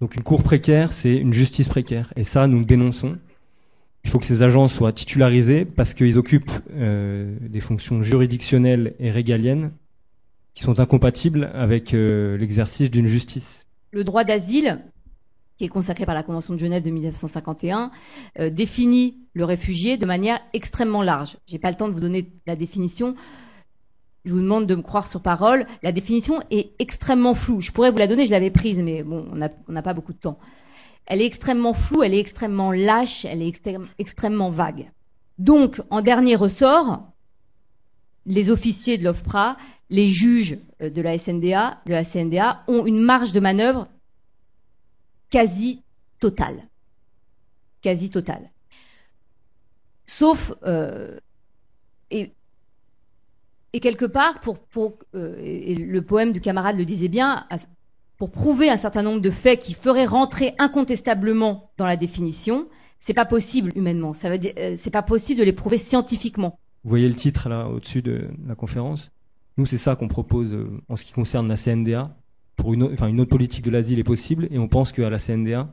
[0.00, 3.16] Donc une Cour précaire, c'est une justice précaire et ça, nous le dénonçons.
[4.04, 9.10] Il faut que ces agents soient titularisés parce qu'ils occupent euh, des fonctions juridictionnelles et
[9.10, 9.72] régaliennes
[10.54, 13.66] qui sont incompatibles avec euh, l'exercice d'une justice.
[13.90, 14.80] Le droit d'asile,
[15.56, 17.90] qui est consacré par la Convention de Genève de 1951,
[18.38, 21.36] euh, définit le réfugié de manière extrêmement large.
[21.46, 23.14] J'ai pas le temps de vous donner la définition.
[24.24, 25.66] Je vous demande de me croire sur parole.
[25.82, 27.60] La définition est extrêmement floue.
[27.60, 30.18] Je pourrais vous la donner, je l'avais prise, mais bon, on n'a pas beaucoup de
[30.18, 30.38] temps.
[31.06, 34.90] Elle est extrêmement floue, elle est extrêmement lâche, elle est extrême- extrêmement vague.
[35.38, 37.10] Donc, en dernier ressort,
[38.26, 39.56] les officiers de l'OFPRA,
[39.88, 43.88] les juges euh, de la SNDA, de la CNDA, ont une marge de manœuvre
[45.30, 45.82] quasi
[46.20, 46.68] totale.
[47.80, 48.50] Quasi totale.
[50.06, 51.18] Sauf, euh,
[52.10, 52.32] et,
[53.72, 54.58] et quelque part, pour,
[55.14, 57.46] euh, et le poème du camarade le disait bien,
[58.16, 62.66] pour prouver un certain nombre de faits qui feraient rentrer incontestablement dans la définition,
[62.98, 64.14] c'est pas possible humainement.
[64.14, 66.58] Ça veut euh, c'est pas possible de les prouver scientifiquement.
[66.82, 69.10] Vous voyez le titre là au-dessus de la conférence?
[69.58, 72.16] Nous, c'est ça qu'on propose euh, en ce qui concerne la CNDA.
[72.56, 75.18] Pour une, enfin, une autre politique de l'asile est possible et on pense qu'à la
[75.18, 75.72] CNDA,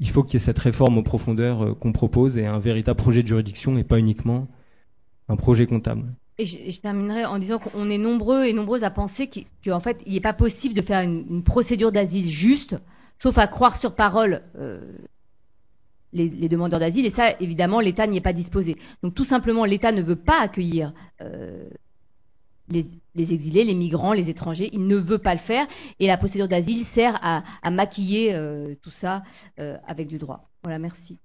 [0.00, 3.22] il faut qu'il y ait cette réforme en profondeur qu'on propose et un véritable projet
[3.22, 4.48] de juridiction et pas uniquement
[5.28, 6.14] un projet comptable.
[6.38, 9.30] Je, terminerai en disant qu'on est nombreux et nombreuses à penser
[9.64, 12.76] qu'en fait, il n'est pas possible de faire une, procédure d'asile juste,
[13.22, 14.80] sauf à croire sur parole euh,
[16.12, 17.06] les, demandeurs d'asile.
[17.06, 18.76] Et ça, évidemment, l'État n'y est pas disposé.
[19.04, 21.68] Donc, tout simplement, l'État ne veut pas accueillir euh,
[22.68, 22.84] les,
[23.32, 24.70] exilés, les migrants, les étrangers.
[24.72, 25.68] Il ne veut pas le faire.
[26.00, 29.22] Et la procédure d'asile sert à, maquiller euh, tout ça
[29.56, 30.50] avec du droit.
[30.64, 31.18] Voilà, merci.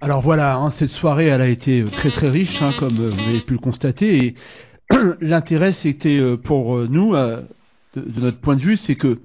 [0.00, 3.10] Alors voilà, hein, cette soirée, elle a été euh, très très riche, hein, comme euh,
[3.10, 4.24] vous avez pu le constater.
[4.24, 4.34] Et
[5.20, 7.44] l'intérêt, c'était euh, pour nous, de,
[7.96, 9.18] de notre point de vue, c'est que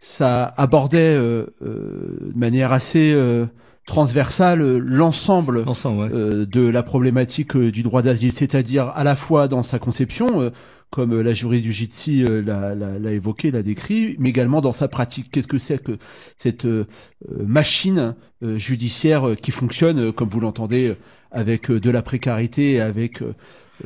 [0.00, 3.46] ça abordait euh, euh, de manière assez euh,
[3.86, 10.52] transversale l'ensemble de la problématique du droit d'asile, c'est-à-dire à la fois dans sa conception,
[10.90, 14.72] comme la juriste du JITSI euh, l'a- l'a l'a évoqué, l'a décrit, mais également dans
[14.72, 15.30] sa pratique.
[15.30, 15.98] Qu'est-ce que c'est que
[16.36, 16.86] cette euh,
[17.28, 20.96] machine euh, judiciaire qui fonctionne, comme vous l'entendez,
[21.30, 23.34] avec euh, de la précarité, avec euh,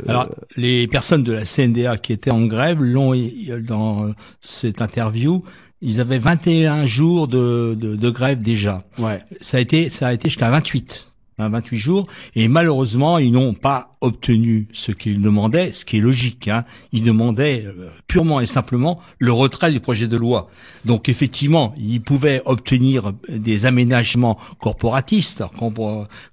[0.09, 3.12] Alors, les personnes de la CNDA qui étaient en grève l'ont
[3.61, 5.44] dans cette interview.
[5.82, 8.84] Ils avaient 21 jours de, de, de grève déjà.
[8.98, 9.18] Ouais.
[9.42, 11.12] Ça a été, ça a été jusqu'à 28.
[11.39, 16.01] Hein, 28 jours et malheureusement ils n'ont pas obtenu ce qu'ils demandaient, ce qui est
[16.01, 16.49] logique.
[16.49, 16.64] Hein.
[16.93, 20.49] Ils demandaient euh, purement et simplement le retrait du projet de loi.
[20.85, 25.43] Donc effectivement, ils pouvaient obtenir des aménagements corporatistes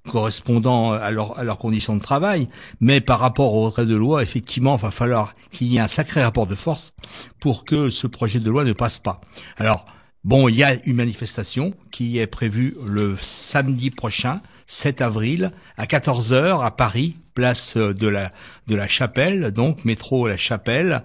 [0.08, 2.48] correspondant à, leur- à leurs conditions de travail,
[2.80, 5.88] mais par rapport au retrait de loi, effectivement, il va falloir qu'il y ait un
[5.88, 6.92] sacré rapport de force
[7.40, 9.20] pour que ce projet de loi ne passe pas.
[9.56, 9.86] Alors,
[10.24, 15.86] Bon, il y a une manifestation qui est prévue le samedi prochain, 7 avril, à
[15.86, 18.32] 14h à Paris, place de la
[18.68, 21.02] de la Chapelle, donc métro La Chapelle.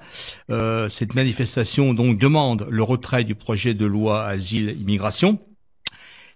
[0.51, 5.39] Euh, cette manifestation donc demande le retrait du projet de loi asile immigration.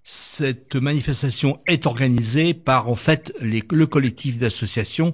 [0.04, 5.12] Cette manifestation est organisée par en fait le collectif d'associations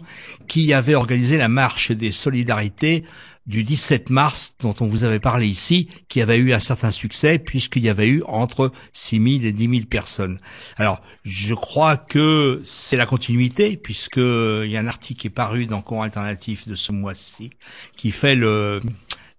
[0.47, 3.03] qui avait organisé la marche des solidarités
[3.47, 7.39] du 17 mars dont on vous avait parlé ici, qui avait eu un certain succès
[7.39, 10.39] puisqu'il y avait eu entre 6 000 et 10 000 personnes.
[10.75, 15.31] Alors, je crois que c'est la continuité puisque il y a un article qui est
[15.31, 17.51] paru dans Courant Alternatif de ce mois-ci
[17.95, 18.81] qui fait le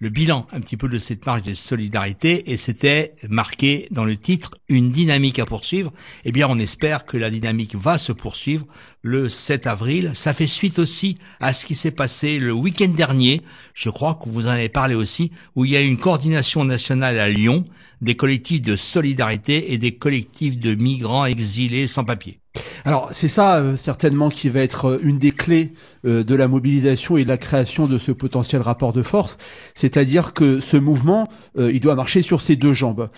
[0.00, 4.16] le bilan un petit peu de cette marche des solidarités et c'était marqué dans le
[4.16, 5.92] titre une dynamique à poursuivre.
[6.24, 8.66] Eh bien, on espère que la dynamique va se poursuivre
[9.02, 10.12] le 7 avril.
[10.14, 13.42] Ça fait suite aussi à ce qui s'est passé le week-end dernier.
[13.74, 17.18] Je crois que vous en avez parlé aussi, où il y a une coordination nationale
[17.18, 17.64] à Lyon
[18.00, 22.40] des collectifs de solidarité et des collectifs de migrants exilés sans papier.
[22.84, 25.74] Alors c'est ça euh, certainement qui va être euh, une des clés
[26.04, 29.38] euh, de la mobilisation et de la création de ce potentiel rapport de force,
[29.74, 33.10] c'est-à-dire que ce mouvement, il doit marcher sur ses deux jambes.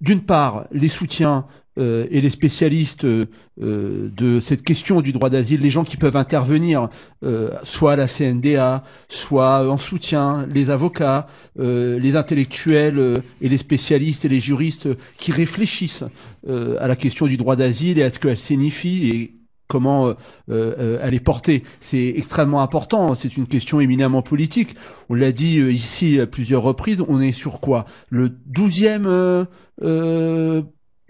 [0.00, 1.46] D'une part, les soutiens
[1.80, 3.24] euh, et les spécialistes euh,
[3.62, 6.88] euh, de cette question du droit d'asile, les gens qui peuvent intervenir,
[7.24, 11.26] euh, soit à la CNDA, soit en soutien, les avocats,
[11.58, 16.04] euh, les intellectuels et les spécialistes et les juristes qui réfléchissent
[16.48, 19.34] à la question du droit d'asile et à ce qu'elle signifie et
[19.68, 20.14] comment
[20.50, 21.62] euh, elle est portée.
[21.80, 24.74] C'est extrêmement important, c'est une question éminemment politique.
[25.08, 27.84] On l'a dit ici à plusieurs reprises, on est sur quoi?
[28.10, 29.46] Le douzième...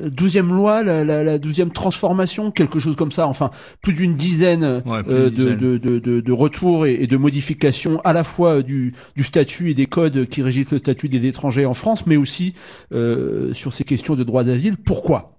[0.01, 3.27] Euh, euh, douzième loi, la, la, la douzième transformation, quelque chose comme ça.
[3.27, 3.51] Enfin,
[3.83, 5.57] plus d'une dizaine, Ouais, plus euh, de, dizaine.
[5.59, 9.71] de, de, de, de retours et, et de modifications à la fois du, du statut
[9.71, 12.55] et des codes qui régissent le statut des étrangers en France, mais aussi
[12.93, 14.77] euh, sur ces questions de droit d'asile.
[14.77, 15.37] Pourquoi?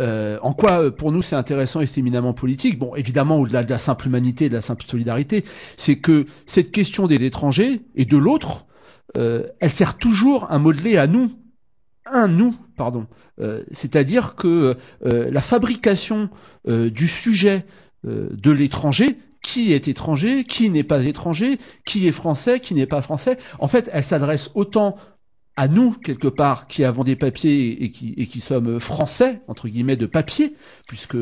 [0.00, 2.78] Euh, en quoi, euh, pour nous, c'est intéressant et c'est éminemment politique?
[2.78, 5.44] Bon, évidemment, au-delà de la simple humanité et de la simple solidarité,
[5.76, 8.64] c'est que cette question des étrangers et de l'autre,
[9.18, 11.30] euh, elle sert toujours à modeler à nous,
[12.06, 13.06] un nous, pardon.
[13.40, 16.30] Euh, C'est-à-dire que euh, la fabrication
[16.68, 17.66] euh, du sujet
[18.04, 23.00] de l'étranger, qui est étranger, qui n'est pas étranger, qui est français, qui n'est pas
[23.00, 24.96] français, en fait, elle s'adresse autant
[25.54, 30.06] à nous, quelque part, qui avons des papiers et qui sommes français, entre guillemets, de
[30.06, 30.56] papier,
[30.88, 31.16] puisque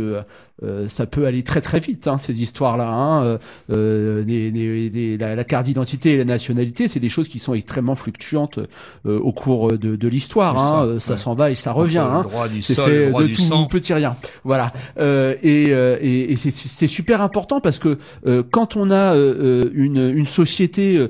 [0.62, 2.88] euh, ça peut aller très très vite, hein, ces histoires-là.
[2.88, 3.38] Hein, euh,
[3.72, 7.38] euh, des- des- des- la, la carte d'identité et la nationalité, c'est des choses qui
[7.38, 8.58] sont extrêmement fluctuantes
[9.06, 10.58] euh, au cours de, de l'histoire.
[10.58, 11.18] Hein, ça, euh, ouais.
[11.20, 11.98] s'en va et ça revient.
[11.98, 12.22] Hein.
[12.22, 13.66] droit du C'est sol, fait le droit de du tout sang.
[13.66, 14.16] petit rien.
[14.44, 14.72] Voilà.
[14.98, 20.10] Euh, et et, et c'est- c'est super important parce que euh, quand on a une,
[20.14, 21.06] une société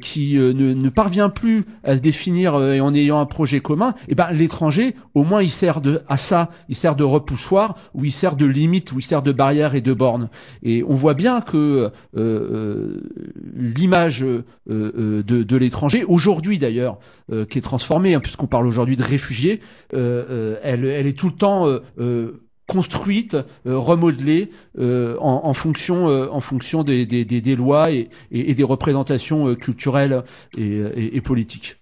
[0.00, 3.60] qui euh, ne, ne parvient plus à se définir euh, et en ayant un projet
[3.60, 7.76] commun, et ben l'étranger, au moins, il sert de à ça, il sert de repoussoir
[7.94, 10.28] ou il sert de limite ou il sert de barrière et de borne.
[10.62, 13.00] Et on voit bien que euh, euh,
[13.54, 16.98] l'image euh, euh, de, de l'étranger, aujourd'hui d'ailleurs,
[17.48, 19.60] qui est transformée, hein, puisqu'on parle aujourd'hui de réfugiés,
[19.92, 21.66] elle, elle est tout le temps
[22.66, 28.54] construite, remodelée euh, en, en fonction, euh, en fonction des, des, des, lois et, et,
[28.54, 30.22] des représentations culturelles
[30.56, 31.76] et, et politiques.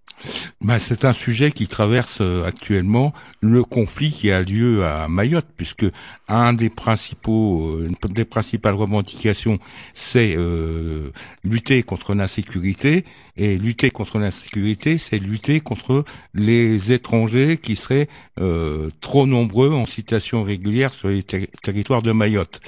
[0.61, 5.49] Bah, c'est un sujet qui traverse euh, actuellement le conflit qui a lieu à Mayotte,
[5.57, 5.87] puisque
[6.29, 9.59] un des principaux, euh, une des principales revendications,
[9.95, 11.11] c'est euh,
[11.43, 13.05] lutter contre l'insécurité,
[13.37, 16.05] et lutter contre l'insécurité, c'est lutter contre
[16.35, 18.09] les étrangers qui seraient
[18.39, 22.61] euh, trop nombreux en situation régulière sur les terri- territoires de Mayotte.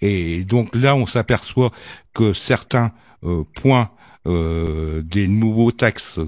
[0.00, 1.72] Et donc là, on s'aperçoit
[2.14, 2.92] que certains
[3.54, 3.90] points
[4.26, 6.20] euh, des nouveaux taxes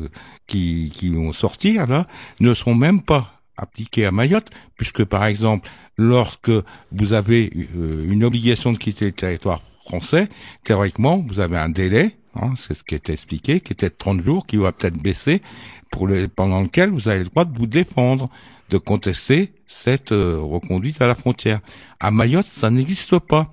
[0.46, 2.06] qui, qui vont sortir là
[2.40, 6.50] ne sont même pas appliqués à Mayotte, puisque par exemple, lorsque
[6.90, 10.28] vous avez euh, une obligation de quitter le territoire français,
[10.64, 14.24] théoriquement, vous avez un délai, hein, c'est ce qui était expliqué, qui était de 30
[14.24, 15.42] jours, qui va peut-être baisser,
[15.90, 18.30] pour pendant lequel vous avez le droit de vous défendre,
[18.70, 21.60] de contester cette euh, reconduite à la frontière.
[22.00, 23.50] À Mayotte, ça n'existe pas.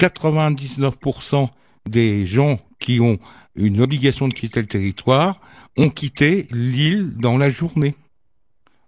[0.00, 1.48] 99%
[1.86, 3.18] des gens qui ont
[3.54, 5.40] une obligation de quitter le territoire
[5.76, 7.94] ont quitté l'île dans la journée.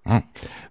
[0.07, 0.23] Hein.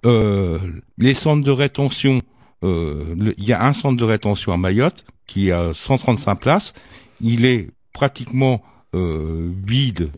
[0.05, 0.59] Euh,
[0.97, 2.21] les centres de rétention,
[2.63, 6.73] euh, il y a un centre de rétention à Mayotte qui a 135 places.
[7.21, 8.61] Il est pratiquement
[8.93, 10.11] euh, vide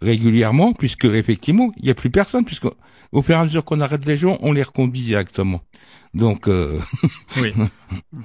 [0.00, 2.66] régulièrement, puisque effectivement, il n'y a plus personne, puisque
[3.12, 5.60] au fur et à mesure qu'on arrête les gens, on les reconduit directement.
[6.14, 6.78] Donc, euh,
[7.36, 7.52] Oui.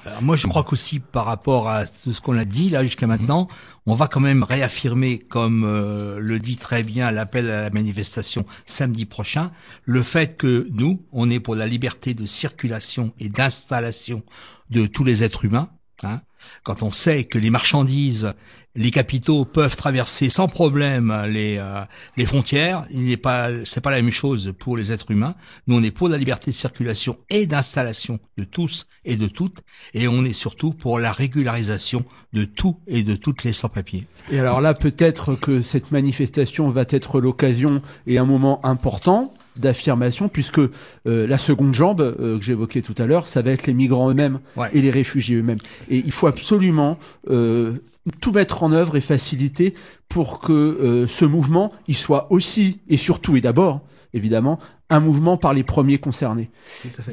[0.05, 3.07] Alors moi, je crois qu'aussi par rapport à tout ce qu'on a dit là jusqu'à
[3.07, 3.47] maintenant,
[3.85, 8.45] on va quand même réaffirmer, comme euh, le dit très bien l'appel à la manifestation
[8.67, 9.51] samedi prochain,
[9.85, 14.23] le fait que nous, on est pour la liberté de circulation et d'installation
[14.69, 15.69] de tous les êtres humains.
[16.03, 16.21] Hein,
[16.63, 18.31] quand on sait que les marchandises,
[18.75, 21.81] les capitaux peuvent traverser sans problème les euh,
[22.17, 25.35] les frontières, il n'est pas c'est pas la même chose pour les êtres humains.
[25.67, 29.57] Nous on est pour la liberté de circulation et d'installation de tous et de toutes
[29.93, 34.05] et on est surtout pour la régularisation de tout et de toutes les sans-papiers.
[34.31, 40.29] Et alors là, peut-être que cette manifestation va être l'occasion et un moment important d'affirmation,
[40.29, 40.69] puisque euh,
[41.05, 44.39] la seconde jambe euh, que j'évoquais tout à l'heure, ça va être les migrants eux-mêmes
[44.55, 44.69] Ouais.
[44.73, 45.57] et les réfugiés eux-mêmes.
[45.89, 46.97] Et il faut absolument
[47.29, 47.73] euh,
[48.21, 49.73] tout mettre en œuvre et faciliter
[50.07, 53.81] pour que euh, ce mouvement, il soit aussi et surtout et d'abord,
[54.13, 56.49] évidemment, un mouvement par les premiers concernés.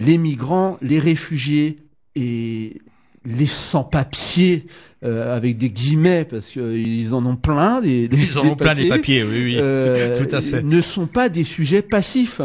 [0.01, 1.79] Les migrants, les réfugiés
[2.15, 2.81] et
[3.25, 4.67] les sans-papiers,
[5.05, 7.81] euh, avec des guillemets, parce qu'ils en ont plein.
[7.81, 10.63] Des, des- Ils en des ont plein des papiers, oui, oui, euh, tout à fait.
[10.63, 12.41] ne sont pas des sujets passifs.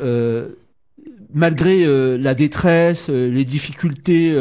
[0.00, 0.48] Euh,
[1.34, 4.34] malgré euh, la détresse, euh, les difficultés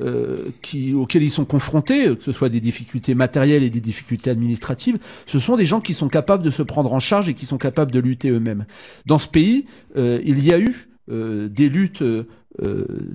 [0.00, 0.50] euh,
[0.94, 5.38] auxquelles ils sont confrontés, que ce soit des difficultés matérielles et des difficultés administratives, ce
[5.38, 7.92] sont des gens qui sont capables de se prendre en charge et qui sont capables
[7.92, 8.66] de lutter eux-mêmes.
[9.06, 9.66] Dans ce pays,
[9.96, 12.02] il y a eu des luttes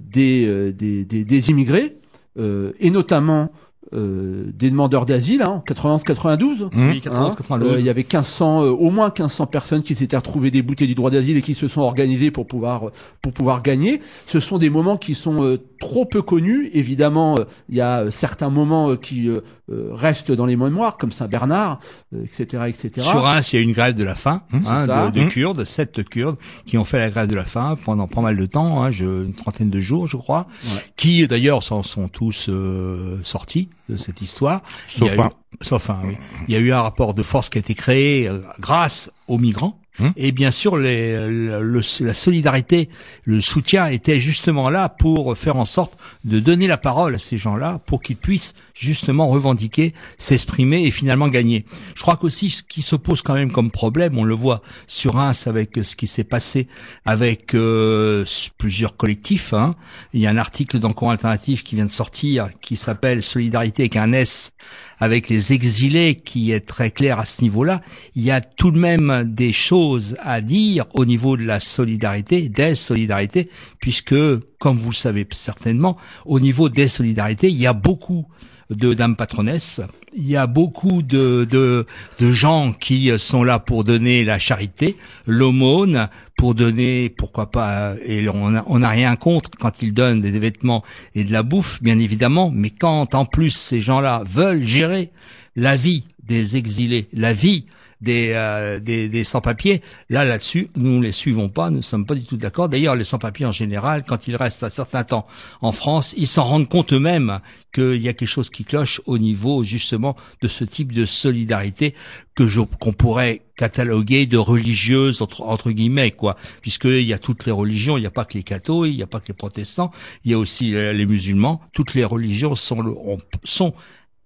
[0.08, 1.98] des, immigrés,
[2.38, 3.52] et notamment
[3.94, 6.70] euh, des demandeurs d'asile, hein, en 91-92.
[6.76, 7.72] Oui, 91, 92.
[7.74, 10.96] Euh, il y avait 1500, euh, au moins 1500 personnes qui s'étaient retrouvées déboutées du
[10.96, 14.02] droit d'asile et qui se sont organisées pour pouvoir pour pouvoir gagner.
[14.28, 16.70] Ce sont des moments qui sont euh, trop peu connus.
[16.74, 20.56] Évidemment, euh, il y a euh, certains moments euh, qui euh, euh, restent dans les
[20.56, 21.80] mémoires, comme Saint-Bernard,
[22.14, 23.08] euh, etc., etc.
[23.08, 25.26] Sur Reims, il y a eu une grève de la faim Mmh, hein, de, de
[25.26, 25.28] Mmh.
[25.30, 28.46] Kurdes, sept Kurdes qui ont fait la grève de la faim pendant pas mal de
[28.46, 30.48] temps, hein, je, une trentaine de jours, je crois,
[30.96, 34.62] qui d'ailleurs s'en sont tous euh, sortis de cette histoire.
[34.98, 35.32] Il y a Sauf eu- un.
[35.62, 36.18] sauf un, oui.
[36.48, 39.38] Il y a eu un rapport de force qui a été créé euh, grâce aux
[39.38, 39.80] migrants.
[39.98, 40.10] Mmh.
[40.18, 42.90] Et bien sûr, les, le- le- la solidarité,
[43.26, 47.38] le soutien était justement là pour faire en sorte de donner la parole à ces
[47.38, 51.66] gens-là pour qu'ils puissent justement revendiquer, s'exprimer et finalement gagner.
[51.96, 55.16] Je crois qu'aussi ce qui se pose quand même comme problème, on le voit sur
[55.16, 56.68] Reims avec ce qui s'est passé
[57.06, 58.24] avec euh,
[58.58, 59.54] plusieurs collectifs.
[59.54, 59.76] hein.
[60.14, 63.84] Il y a un article dans Courant Alternatif qui vient de sortir qui s'appelle Solidarité
[63.84, 64.52] avec un S
[65.00, 67.82] avec les exilés qui est très clair à ce niveau-là.
[68.16, 72.50] Il y a tout de même des choses à dire au niveau de la solidarité,
[72.50, 74.16] des solidarités, puisque,
[74.60, 78.26] comme vous le savez certainement, au niveau des solidarités, il y a beaucoup
[78.70, 79.82] de dames patronesses.
[80.14, 81.86] Il y a beaucoup de, de,
[82.20, 84.98] de gens qui sont là pour donner la charité,
[85.28, 90.22] l'aumône, pour donner, pourquoi pas, et on n'a on n'a rien contre quand ils donnent
[90.22, 90.84] des vêtements
[91.14, 95.12] et de la bouffe, bien évidemment, mais quand en plus ces gens-là veulent gérer
[95.56, 97.66] la vie des exilés, la vie
[98.02, 99.82] des, euh, des, des sans-papiers.
[100.10, 102.70] Là, là-dessus, nous ne les suivons pas, nous ne sommes pas du tout d'accord.
[102.70, 105.28] D'ailleurs, les sans-papiers en général, quand ils restent un certain temps
[105.62, 107.40] en France, ils s'en rendent compte eux-mêmes
[107.74, 111.94] qu'il y a quelque chose qui cloche au niveau justement de ce type de solidarité
[112.36, 112.44] que
[112.80, 117.98] qu'on pourrait cataloguer de religieuse entre, entre guillemets quoi, puisqu'il y a toutes les religions,
[117.98, 119.92] il n'y a pas que les cathos, il n'y a pas que les protestants,
[120.24, 121.62] il y a aussi euh, les musulmans.
[121.74, 123.74] Toutes les religions sont, sont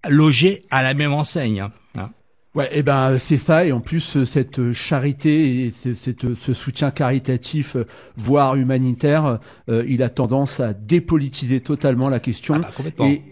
[0.07, 1.61] logées à la même enseigne.
[1.61, 1.71] hein.
[2.55, 6.53] Ouais, et ben c'est ça, et en plus euh, cette charité et ce, cette- ce
[6.53, 9.39] soutien caritatif, euh, voire humanitaire,
[9.69, 12.55] euh, il a tendance à dépolitiser totalement la question.
[12.57, 13.07] Ah bah, complètement.
[13.07, 13.23] et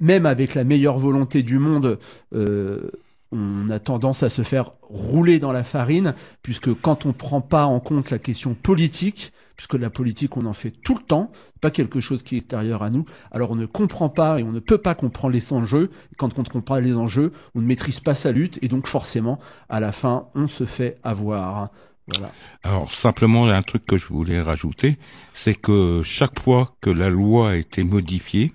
[0.00, 1.98] même avec la meilleure volonté du monde,
[2.34, 2.90] euh,
[3.32, 7.66] on a tendance à se faire rouler dans la farine, puisque quand on prend pas
[7.66, 11.30] en compte la question politique, puisque la politique on en fait tout le temps,
[11.60, 14.52] pas quelque chose qui est extérieur à nous, alors on ne comprend pas et on
[14.52, 15.90] ne peut pas comprendre les enjeux.
[16.16, 18.86] Quand on ne comprend pas les enjeux, on ne maîtrise pas sa lutte et donc
[18.86, 19.38] forcément,
[19.68, 21.68] à la fin, on se fait avoir.
[22.08, 22.32] Voilà.
[22.62, 24.96] Alors simplement, il y a un truc que je voulais rajouter,
[25.34, 28.54] c'est que chaque fois que la loi a été modifiée,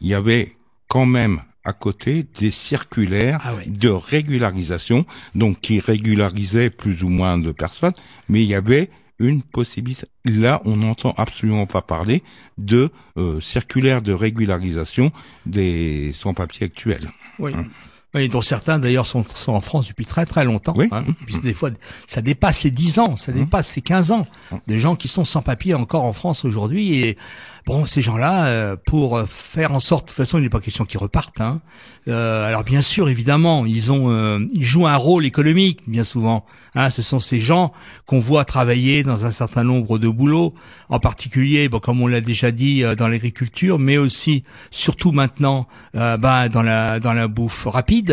[0.00, 0.56] il y avait
[0.88, 5.04] quand même à côté des circulaires Ah de régularisation,
[5.34, 7.92] donc qui régularisaient plus ou moins de personnes,
[8.30, 8.88] mais il y avait
[9.18, 10.06] une possibilité.
[10.24, 12.22] Là, on n'entend absolument pas parler
[12.58, 15.12] de euh, circulaire de régularisation
[15.46, 17.10] des sans-papiers actuels.
[17.38, 17.52] Oui.
[17.54, 17.66] Hein.
[18.16, 20.74] Oui, dont certains d'ailleurs sont, sont en France depuis très très longtemps.
[20.76, 20.88] Oui.
[20.90, 21.04] hein.
[21.26, 21.70] Puis des fois,
[22.06, 24.26] ça dépasse les 10 ans, ça dépasse les 15 ans.
[24.66, 26.94] Des gens qui sont sans papier encore en France aujourd'hui.
[27.00, 27.16] Et
[27.66, 30.84] bon, ces gens-là, euh, pour faire en sorte, de toute façon, il n'est pas question
[30.84, 31.40] qu'ils repartent.
[31.40, 31.60] Hein.
[32.08, 36.46] Euh, alors bien sûr, évidemment, ils ont, euh, ils jouent un rôle économique bien souvent.
[36.74, 36.90] Hein.
[36.90, 37.72] Ce sont ces gens
[38.06, 40.54] qu'on voit travailler dans un certain nombre de boulots,
[40.88, 45.66] en particulier, bon, comme on l'a déjà dit, euh, dans l'agriculture, mais aussi, surtout maintenant,
[45.96, 48.05] euh, bah, dans la dans la bouffe rapide,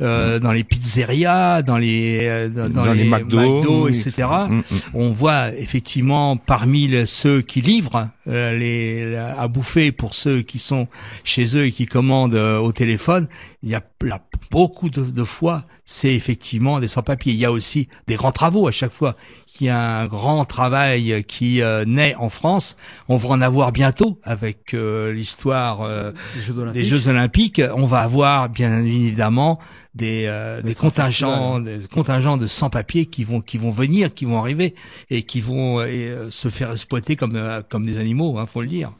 [0.00, 3.98] euh, dans les pizzerias, dans les euh, dans, Dans les McDo, oui.
[3.98, 4.28] etc.
[4.48, 4.62] Mm, mm.
[4.94, 10.58] On voit effectivement parmi les- ceux qui livrent euh, les à bouffer pour ceux qui
[10.58, 10.86] sont
[11.24, 13.26] chez eux et qui commandent euh, au téléphone,
[13.62, 17.32] il y a là, beaucoup de, de fois, c'est effectivement des sans-papiers.
[17.32, 20.44] Il y a aussi des grands travaux à chaque fois qu'il y a un grand
[20.44, 22.76] travail qui euh, naît en France.
[23.08, 27.60] On va en avoir bientôt avec euh, l'histoire euh, Jeux des Jeux Olympiques.
[27.74, 29.58] On va avoir bien évidemment
[29.94, 34.38] des, euh, des contingents, des contingents de sans-papiers qui vont qui vont venir, qui vont
[34.38, 34.74] arriver
[35.10, 38.68] et qui vont euh, se faire exploiter comme euh, comme des animaux, hein, faut le
[38.68, 38.92] dire.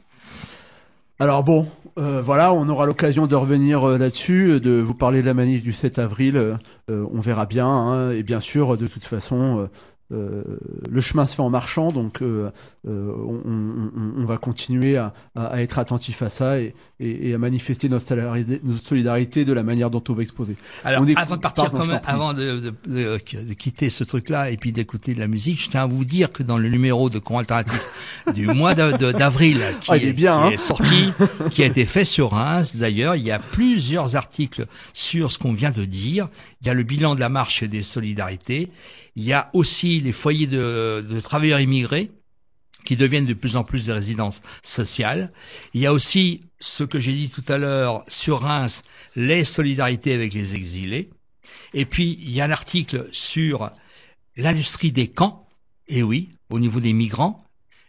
[1.19, 1.67] Alors bon,
[1.97, 5.33] euh, voilà, on aura l'occasion de revenir euh, là-dessus, euh, de vous parler de la
[5.33, 6.57] manif du 7 avril.
[6.89, 9.69] on verra bien, hein, et bien sûr, de toute façon,
[10.11, 10.43] euh,
[10.89, 12.49] le chemin se fait en marchant, donc euh,
[12.87, 17.33] euh, on, on- on- va continuer à, à- être attentif à ça et, et- et
[17.33, 20.55] à manifester notre solidarité, notre solidarité de la manière dont on va exposer.
[20.83, 24.57] Alors, avant de partir, Pardon, même, avant de, de- de- de quitter ce truc-là et
[24.57, 27.19] puis d'écouter de la musique, je tiens à vous dire que dans le numéro de
[27.33, 30.49] Alternatif du mois d'avril, qui, Ah, est bien, qui hein.
[30.51, 31.11] est sorti,
[31.51, 35.53] qui a été fait sur Reims, d'ailleurs, il y a plusieurs articles sur ce qu'on
[35.53, 36.27] vient de dire.
[36.61, 38.69] Il y a le bilan de la marche des solidarités.
[39.15, 42.11] Il y a aussi les foyers de, de travailleurs immigrés
[42.85, 45.31] qui deviennent de plus en plus des résidences sociales.
[45.73, 48.83] Il y a aussi ce que j'ai dit tout à l'heure sur Reims,
[49.15, 51.09] les solidarités avec les exilés.
[51.73, 53.71] Et puis, il y a un article sur
[54.35, 55.47] l'industrie des camps.
[55.87, 57.37] Et oui, au niveau des migrants,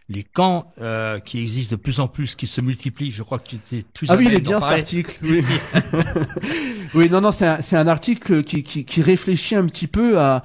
[0.08, 3.10] les camps euh, qui existent de plus en plus, qui se multiplient.
[3.10, 5.18] Je crois que tu étais plus Ah à oui, il est bien cet article.
[5.22, 5.42] Oui,
[6.94, 10.42] oui non, non, c'est un, article qui, réfléchit un petit peu à,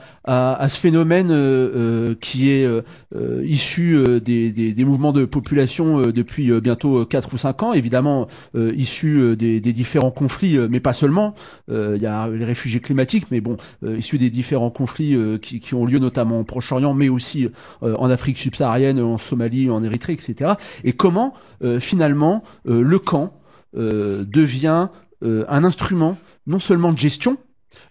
[0.69, 1.33] ce phénomène euh,
[1.75, 7.73] euh, qui est euh, issu des, mouvements de population depuis bientôt 4 ou 5 ans,
[7.73, 11.35] évidemment issu des, différents conflits, mais pas seulement.
[11.69, 15.85] Il y a les réfugiés climatiques, mais bon, issus des différents conflits qui, qui ont
[15.85, 17.49] lieu notamment au Proche-Orient, mais aussi
[17.81, 20.53] en Afrique subsaharienne, en Somalie, en Érythrée, etc.
[20.85, 21.33] Et comment
[21.81, 23.33] finalement le camp
[23.73, 24.87] devient
[25.21, 26.17] un instrument
[26.47, 27.37] non seulement de gestion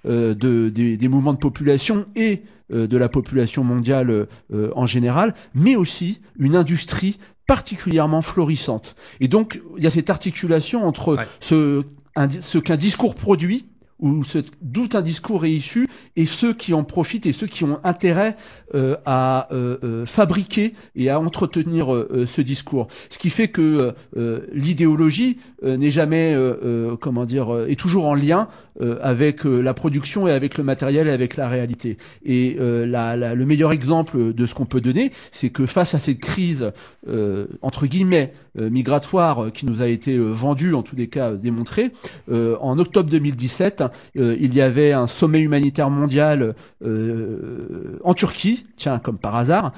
[0.06, 2.42] euh, de, des, des mouvements de population et
[2.72, 4.10] euh, de la population mondiale
[4.52, 8.96] euh, en général, mais aussi une industrie particulièrement florissante.
[9.20, 11.82] Et donc, il y a cette articulation entre ce,
[12.16, 13.66] un di- ce qu'un discours produit,
[14.24, 17.80] ce, d'où un discours est issu, et ceux qui en profitent et ceux qui ont
[17.84, 18.36] intérêt
[18.74, 21.86] euh, à euh, euh, fabriquer et à entretenir
[22.26, 22.88] ce discours.
[23.08, 23.94] Ce qui fait que
[24.52, 26.36] l'idéologie n'est jamais,
[27.00, 28.48] comment dire, est toujours en lien
[29.00, 31.96] avec la production et avec le matériel et avec la réalité.
[32.24, 36.20] Et la- le meilleur exemple de ce qu'on peut donner, c'est que face à cette
[36.20, 36.72] crise
[37.62, 41.36] entre guillemets migratoire euh, qui nous a été euh, vendue, en tous les cas euh,
[41.36, 41.92] démontrée,
[42.30, 43.84] euh, en octobre 2017,
[44.16, 46.54] euh, il y avait un sommet humanitaire mondial
[48.04, 49.72] en Turquie, tiens, comme par hasard,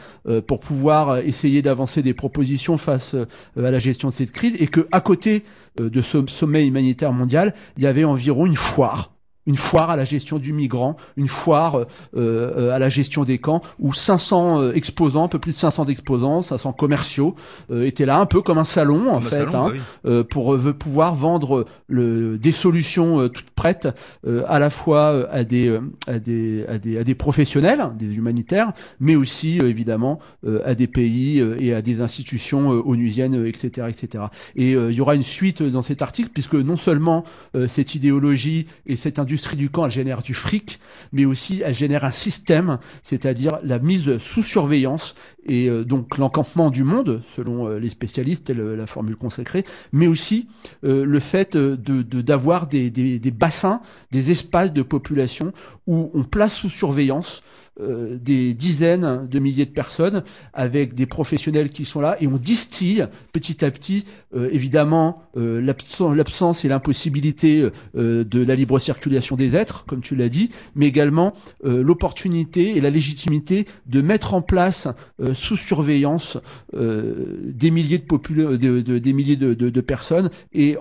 [0.47, 4.87] pour pouvoir essayer d'avancer des propositions face à la gestion de cette crise, et que
[4.93, 5.45] à côté
[5.79, 9.13] de ce sommet humanitaire mondial, il y avait environ une foire
[9.49, 13.39] une foire à la gestion du migrant, une foire euh, euh, à la gestion des
[13.39, 17.35] camps, où 500 euh, exposants, un peu plus de 500 exposants, 500 commerciaux
[17.71, 19.81] euh, étaient là, un peu comme un salon en fait, salon, hein, bah oui.
[20.05, 23.89] euh, pour euh, pouvoir vendre le, des solutions euh, toutes prêtes,
[24.27, 28.17] euh, à la fois euh, à des, à des, à des, à des professionnels, des
[28.17, 32.83] humanitaires, mais aussi euh, évidemment euh, à des pays euh, et à des institutions euh,
[32.85, 34.25] onusiennes, etc., etc.
[34.57, 37.25] Et euh, il y aura une suite dans cet article, puisque non seulement
[37.55, 40.81] euh, cette idéologie et cette industrie du camp, elle génère du fric,
[41.13, 45.15] mais aussi elle génère un système, c'est-à-dire la mise sous surveillance
[45.47, 49.65] et euh, donc l'encampement du monde, selon euh, les spécialistes, telle euh, la formule consacrée,
[49.93, 50.49] mais aussi
[50.83, 53.81] le fait d'avoir des bassins,
[54.11, 55.53] des espaces de population
[55.87, 57.43] où on place sous surveillance
[57.81, 60.23] euh, des dizaines de milliers de personnes
[60.53, 64.05] avec des professionnels qui sont là et on distille petit à petit
[64.35, 70.29] euh, évidemment euh, l'absence et l'impossibilité de la libre circulation des êtres comme tu l'as
[70.29, 74.89] dit mais également l'opportunité et la légitimité de mettre en place
[75.35, 76.39] sous surveillance
[76.73, 80.77] des milliers de, de, de- des milliers de personnes et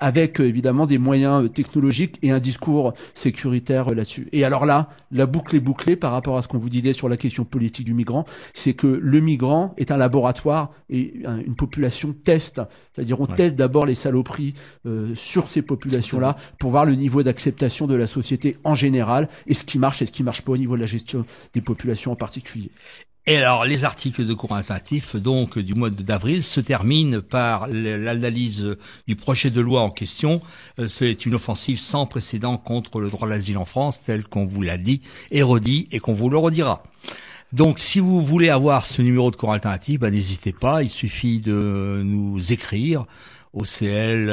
[0.00, 4.28] avec euh, évidemment des moyens euh, technologiques et un discours sécuritaire euh, là-dessus.
[4.32, 7.08] Et alors là, la boucle est bouclée par rapport à ce qu'on vous disait sur
[7.08, 8.24] la question politique du migrant,
[8.54, 12.60] c'est que le migrant est un laboratoire et un- une population teste,
[12.92, 13.34] c'est-à-dire on Ouais.
[13.36, 14.54] teste d'abord les saloperies
[14.86, 19.54] euh, sur ces populations-là pour voir le niveau d'acceptation de la société en général et
[19.54, 21.24] ce qui marche et ce qui marche pas au niveau de la gestion
[21.54, 22.70] des populations en particulier.
[23.30, 28.74] Et alors, les articles de cours alternatif, donc, du mois d'avril, se terminent par l'analyse
[29.06, 30.40] du projet de loi en question.
[30.78, 34.62] Euh, C'est une offensive sans précédent contre le droit d'asile en France, tel qu'on vous
[34.62, 36.82] l'a dit et redit, et qu'on vous le redira.
[37.52, 41.38] Donc, si vous voulez avoir ce numéro de cours alternatif, bah, n'hésitez pas, il suffit
[41.38, 43.04] de nous écrire
[43.52, 44.28] au CL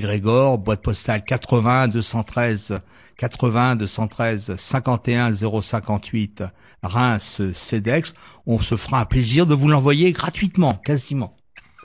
[0.00, 2.80] Grégor, boîte postale 80 213
[3.16, 6.44] 80 213 51 058
[6.82, 8.14] Reims CEDEX.
[8.46, 11.36] On se fera un plaisir de vous l'envoyer gratuitement, quasiment.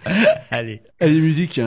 [0.52, 0.82] Allez.
[1.00, 1.60] Allez, musique.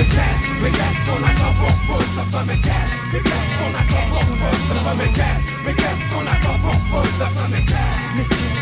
[0.00, 0.20] métier,
[0.62, 2.72] mais qu'est-ce qu'on attend pour foutre Ça pas métier,
[3.12, 5.24] mais qu'est-ce qu'on attend pour foutre Ça pas métier,
[5.66, 7.76] mais qu'est-ce qu'on attend pour foutre Ça pas métier,
[8.16, 8.59] métier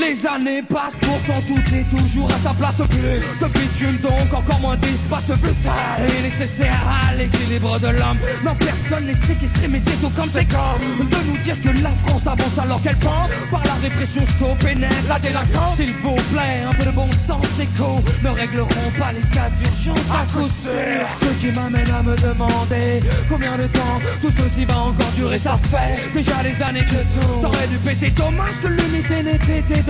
[0.00, 2.78] les années passent, pourtant tout est toujours à sa place.
[2.78, 8.18] De bitume, donc encore moins d'espace vital et nécessaire à l'équilibre de l'homme.
[8.44, 11.90] Non, personne n'est séquestré, mais c'est tout comme c'est comme de nous dire que la
[11.90, 15.76] France avance alors qu'elle pend par la répression stop pénètre la délinquance.
[15.76, 20.10] S'il vous plaît, un peu de bon sens d'écho ne régleront pas les cas d'urgence
[20.10, 21.04] à coup sûr.
[21.20, 25.38] Ce qui m'amène à me demander combien de temps tout ceci va encore durer.
[25.38, 28.10] Ça fait déjà des années que tout t'aurais dû péter.
[28.10, 29.20] Dommage que l'unité
[29.58, 29.89] été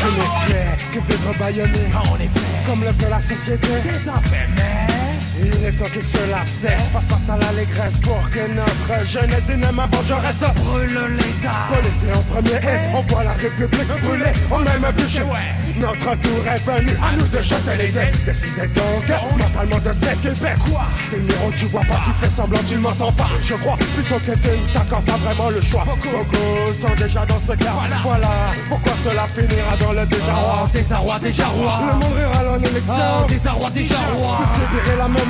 [0.00, 0.12] Je ne
[0.46, 3.68] fais que vivre bâillonné En effet, Comme le fait la société.
[3.82, 4.99] C'est un fait, mais
[5.42, 9.90] Il est temps que cela cesse Face face à l'allégresse pour que notre jeunesse dynamique
[9.92, 11.56] vengeresse brûle l'État.
[11.72, 14.32] Policier en premier et on voit la République brûler.
[14.50, 15.22] On même bûcher
[15.78, 18.12] Notre tour est venu à nous de jeter les dés.
[18.26, 19.04] Décidez donc
[19.38, 20.54] mentalement de s'équiper.
[20.68, 20.84] Quoi?
[21.10, 23.30] T'es numéro tu vois pas, tu fais semblant tu m'entends pas.
[23.42, 25.84] Je crois plutôt que tu ne t'accordes pas vraiment le choix.
[25.84, 26.74] Beaucoup.
[26.80, 27.72] Sont déjà dans ce cas.
[28.04, 28.28] Voilà.
[28.68, 30.64] Pourquoi cela finira dans le désarroi.
[30.64, 31.80] Oh, désarroi, déjà roi.
[31.86, 34.38] Le monde rural en Oh, élection désarroi, déjà roi.
[34.40, 35.29] vous subirez la même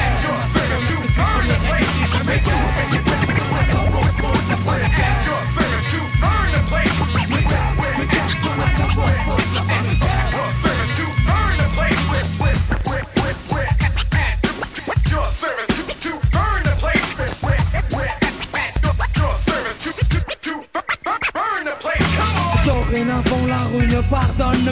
[24.49, 24.71] ne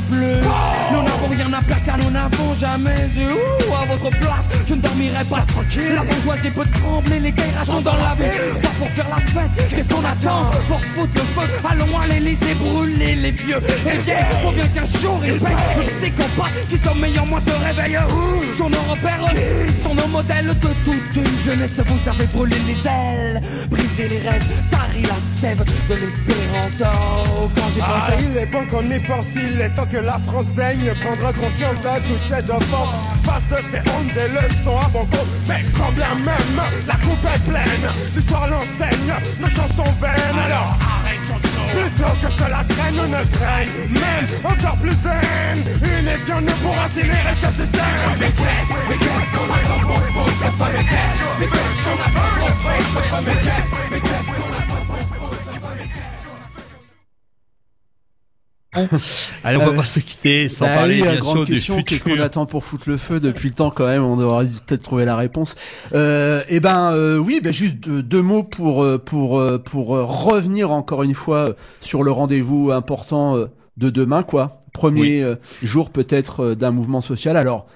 [0.91, 3.25] Nous n'avons rien à plaquer, nous n'avons jamais eu.
[3.25, 5.93] Ouh, À votre place, je ne dormirai pas tranquille.
[5.95, 9.69] La bourgeoisie peut trembler, les guerres sont dans la ville Pas pour faire la fête,
[9.69, 10.49] qu'est-ce qu'on attend?
[10.67, 13.57] Pour foutre le feu, allons à l'Elysée brûler les vieux.
[13.87, 15.55] Et les vieilles, faut bien qu'un jour ils payent.
[15.79, 17.99] Les psychopathes qui sommeillent en moi se réveillent
[18.57, 19.25] Sont nos repères,
[19.83, 21.79] sont nos modèles de toute une jeunesse.
[21.85, 26.81] Vous savez brûler les ailes, briser les rêves Tarir la sève de l'espérance.
[26.81, 29.97] Oh, quand j'ai Ah, pensé il est bon qu'on y pense, il est temps que
[29.97, 32.95] la France daigne prendre conscience de toute cette offense.
[33.23, 37.25] Face de ces hontes, des leçons à bon compte, mais quand bien même la coupe
[37.33, 40.39] est pleine, l'histoire l'enseigne, nos chansons vaines.
[40.45, 41.39] Alors arrêtons
[41.71, 45.63] Plutôt que cela traîne, ne traîne même encore plus de haine.
[45.83, 47.01] Une étion ne pourra ce
[47.61, 47.85] système.
[48.19, 48.73] Qu'est-ce
[49.35, 49.47] qu'on
[54.41, 54.58] qu'on
[59.43, 61.45] Allez, on va Euh, pas se quitter sans Bah parler oui, la bien grande sûr
[61.45, 64.17] du question, qu'est-ce qu'on attend pour foutre le feu depuis le temps quand même On
[64.17, 65.55] devrait peut-être trouver la réponse.
[65.93, 71.03] Euh, eh ben euh, oui, ben juste deux, mots pour euh, pour pour revenir encore
[71.03, 73.35] une fois sur le rendez-vous important
[73.77, 74.63] de demain, quoi.
[74.73, 75.35] Premier Oui.
[75.63, 77.35] jour peut-être d'un mouvement social.
[77.37, 77.67] Alors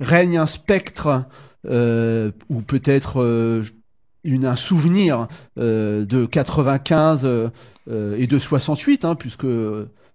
[0.00, 1.24] règne un spectre
[1.68, 3.62] euh, ou peut-être
[4.24, 5.28] une, un souvenir
[5.58, 7.48] euh, de 95 euh,
[7.90, 9.46] euh, et de 68, hein, puisque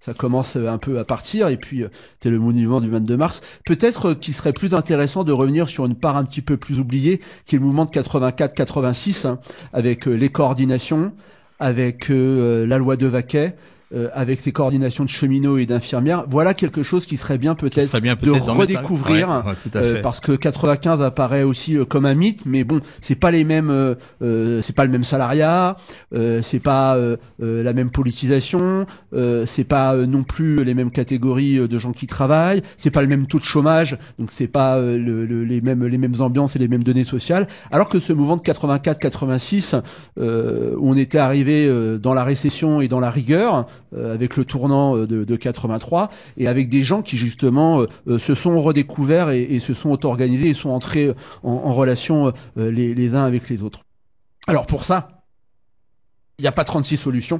[0.05, 1.83] ça commence un peu à partir, et puis
[2.21, 3.41] c'est le monument du 22 mars.
[3.65, 7.21] Peut-être qu'il serait plus intéressant de revenir sur une part un petit peu plus oubliée,
[7.47, 9.39] qui est le mouvement de 84-86, hein,
[9.73, 11.11] avec les coordinations,
[11.59, 13.55] avec la loi de Vaquet,
[13.95, 16.25] euh, avec ses coordinations de cheminots et d'infirmières.
[16.29, 17.87] Voilà quelque chose qui serait bien peut-être
[18.25, 19.27] bien de redécouvrir.
[19.29, 23.15] Ouais, ouais, euh, parce que 95 apparaît aussi euh, comme un mythe, mais bon, c'est
[23.15, 25.77] pas les mêmes, euh, c'est pas le même salariat,
[26.13, 26.97] euh, c'est pas
[27.39, 32.61] la même politisation, euh, c'est pas non plus les mêmes catégories de gens qui travaillent,
[32.77, 35.97] c'est pas le même taux de chômage, donc c'est pas le- le- les mêmes les
[35.97, 37.47] mêmes ambiances et les mêmes données sociales.
[37.71, 39.75] Alors que ce mouvement de 84-86,
[40.19, 41.69] euh, où on était arrivé
[42.01, 43.65] dans la récession et dans la rigueur,
[43.97, 48.19] avec le tournant euh, de, de 83, et avec des gens qui justement euh, euh,
[48.19, 53.23] se sont redécouverts et, se sont auto-organisés et sont entrés en, relation euh, les, uns
[53.23, 53.85] avec les autres.
[54.47, 55.23] Alors pour ça,
[56.37, 57.39] il n'y a pas 36 solutions.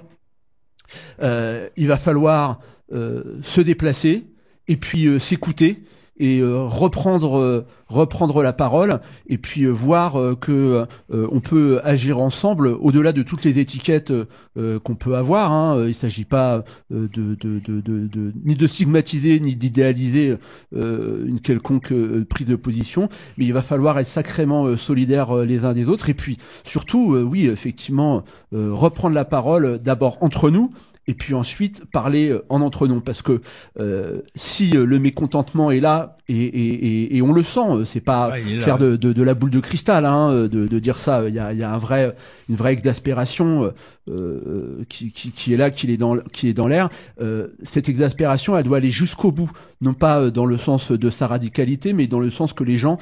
[1.22, 2.60] Euh, il va falloir
[2.94, 4.26] euh, se déplacer
[4.68, 5.84] et puis euh, s'écouter
[6.18, 12.18] et euh, reprendre euh, reprendre la parole et puis euh, voir que on peut agir
[12.18, 14.12] ensemble au-delà de toutes les étiquettes
[14.56, 15.52] qu'on peut avoir.
[15.52, 15.82] Hein.
[15.82, 20.36] Il ne s'agit pas de, de, de, de, ni de stigmatiser ni d'idéaliser
[20.74, 21.94] une quelconque
[22.28, 23.08] prise de position,
[23.38, 27.46] mais il va falloir être sacrément solidaires les uns des autres et puis surtout, oui,
[27.46, 30.72] effectivement, reprendre la parole d'abord entre nous
[31.08, 33.02] et puis ensuite parler euh, en entre nous.
[33.02, 33.42] Parce que
[33.80, 37.86] euh, si euh, le mécontentement est là et, et, et, et on le sent euh,
[37.86, 40.80] c'est pas Ouais, là, faire de, de, de la boule de cristal hein, de, de
[40.80, 41.28] dire ça.
[41.28, 42.16] Il y a, il y a un vrai
[42.50, 43.72] une vraie exaspération
[44.10, 46.90] euh, qui, qui, qui est là qui est dans qui est dans l'air.
[47.22, 49.52] Euh, cette exaspération elle doit aller jusqu'au bout.
[49.82, 52.98] Non pas dans le sens de sa radicalité mais dans le sens que les gens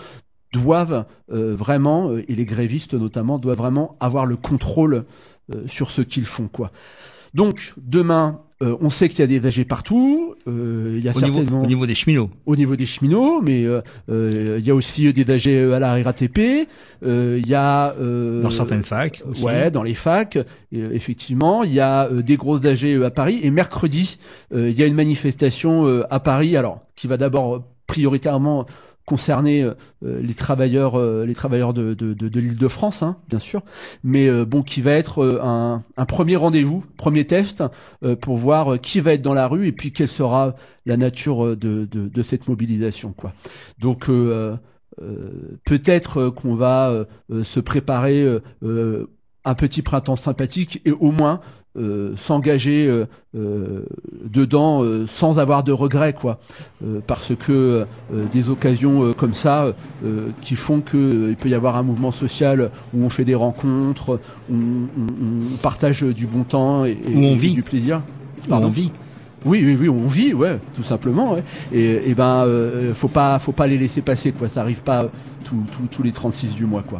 [0.51, 5.05] doivent euh, vraiment et les grévistes notamment doivent vraiment avoir le contrôle
[5.53, 6.71] euh, sur ce qu'ils font quoi
[7.33, 10.35] donc demain, euh, on sait qu'il y a des AG partout.
[10.47, 12.29] euh, il y a Au niveau- certainement au niveau des cheminots.
[12.45, 15.93] Au niveau des cheminots, mais euh, euh, il y a aussi des AG à la
[16.03, 16.67] RATP.
[17.05, 19.43] euh, il y a euh, Dans certaines facs aussi.
[19.45, 21.63] Ouais, dans les facs, euh, effectivement.
[21.63, 23.39] Il y a des grosses AG à Paris.
[23.43, 24.17] Et mercredi,
[24.53, 26.55] euh, il y a une manifestation euh, à Paris.
[26.57, 28.65] Alors, qui va d'abord prioritairement
[29.05, 29.73] concerner euh,
[30.05, 33.61] euh, les travailleurs, euh, les travailleurs de, de, de, de l'Île-de-France, hein, bien sûr,
[34.03, 37.63] mais bon, qui va être un, premier rendez-vous, premier test
[38.21, 42.21] pour voir qui va être dans la rue et puis quelle sera la nature de,
[42.23, 43.15] cette mobilisation.
[43.79, 44.07] Donc
[45.63, 47.05] peut-être qu'on va
[47.43, 48.39] se préparer
[49.45, 51.41] un petit printemps sympathique et au moins
[51.75, 53.05] euh, s'engager euh,
[53.35, 53.81] euh,
[54.25, 56.39] dedans sans avoir de regrets quoi
[57.07, 57.85] parce que
[58.31, 59.73] des occasions comme ça
[60.41, 64.19] qui font que il peut y avoir un mouvement social où on fait des rencontres
[64.51, 67.51] où on, on partage du bon temps et, et- Où on et vit.
[67.53, 68.01] du plaisir
[68.49, 68.91] Où on vit.
[69.45, 71.33] oui, oui, oui, on vit, ouais, tout simplement.
[71.33, 71.43] Ouais.
[71.73, 72.45] Et, et ben,
[72.93, 74.47] faut pas, faut pas les laisser passer, quoi.
[74.47, 75.07] Ça arrive pas
[75.91, 76.99] tous les 36 du mois, quoi.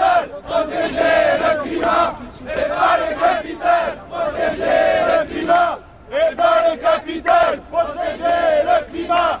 [0.00, 3.98] le climat et pas le climat et pas le capital.
[4.10, 5.78] Protéger le climat
[6.10, 7.60] et pas le capital.
[7.70, 9.40] Protéger le climat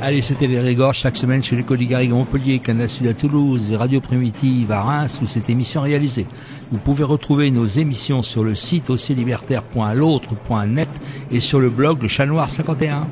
[0.00, 3.76] Allez, c'était les chaque semaine chez les Coligarigue à Montpellier, Canal Sud à Toulouse et
[3.76, 6.26] Radio Primitive à Reims où cette émission est réalisée.
[6.70, 10.88] Vous pouvez retrouver nos émissions sur le site aussi libertaire.l'autre.net
[11.32, 13.08] et sur le blog de Chat Noir 51.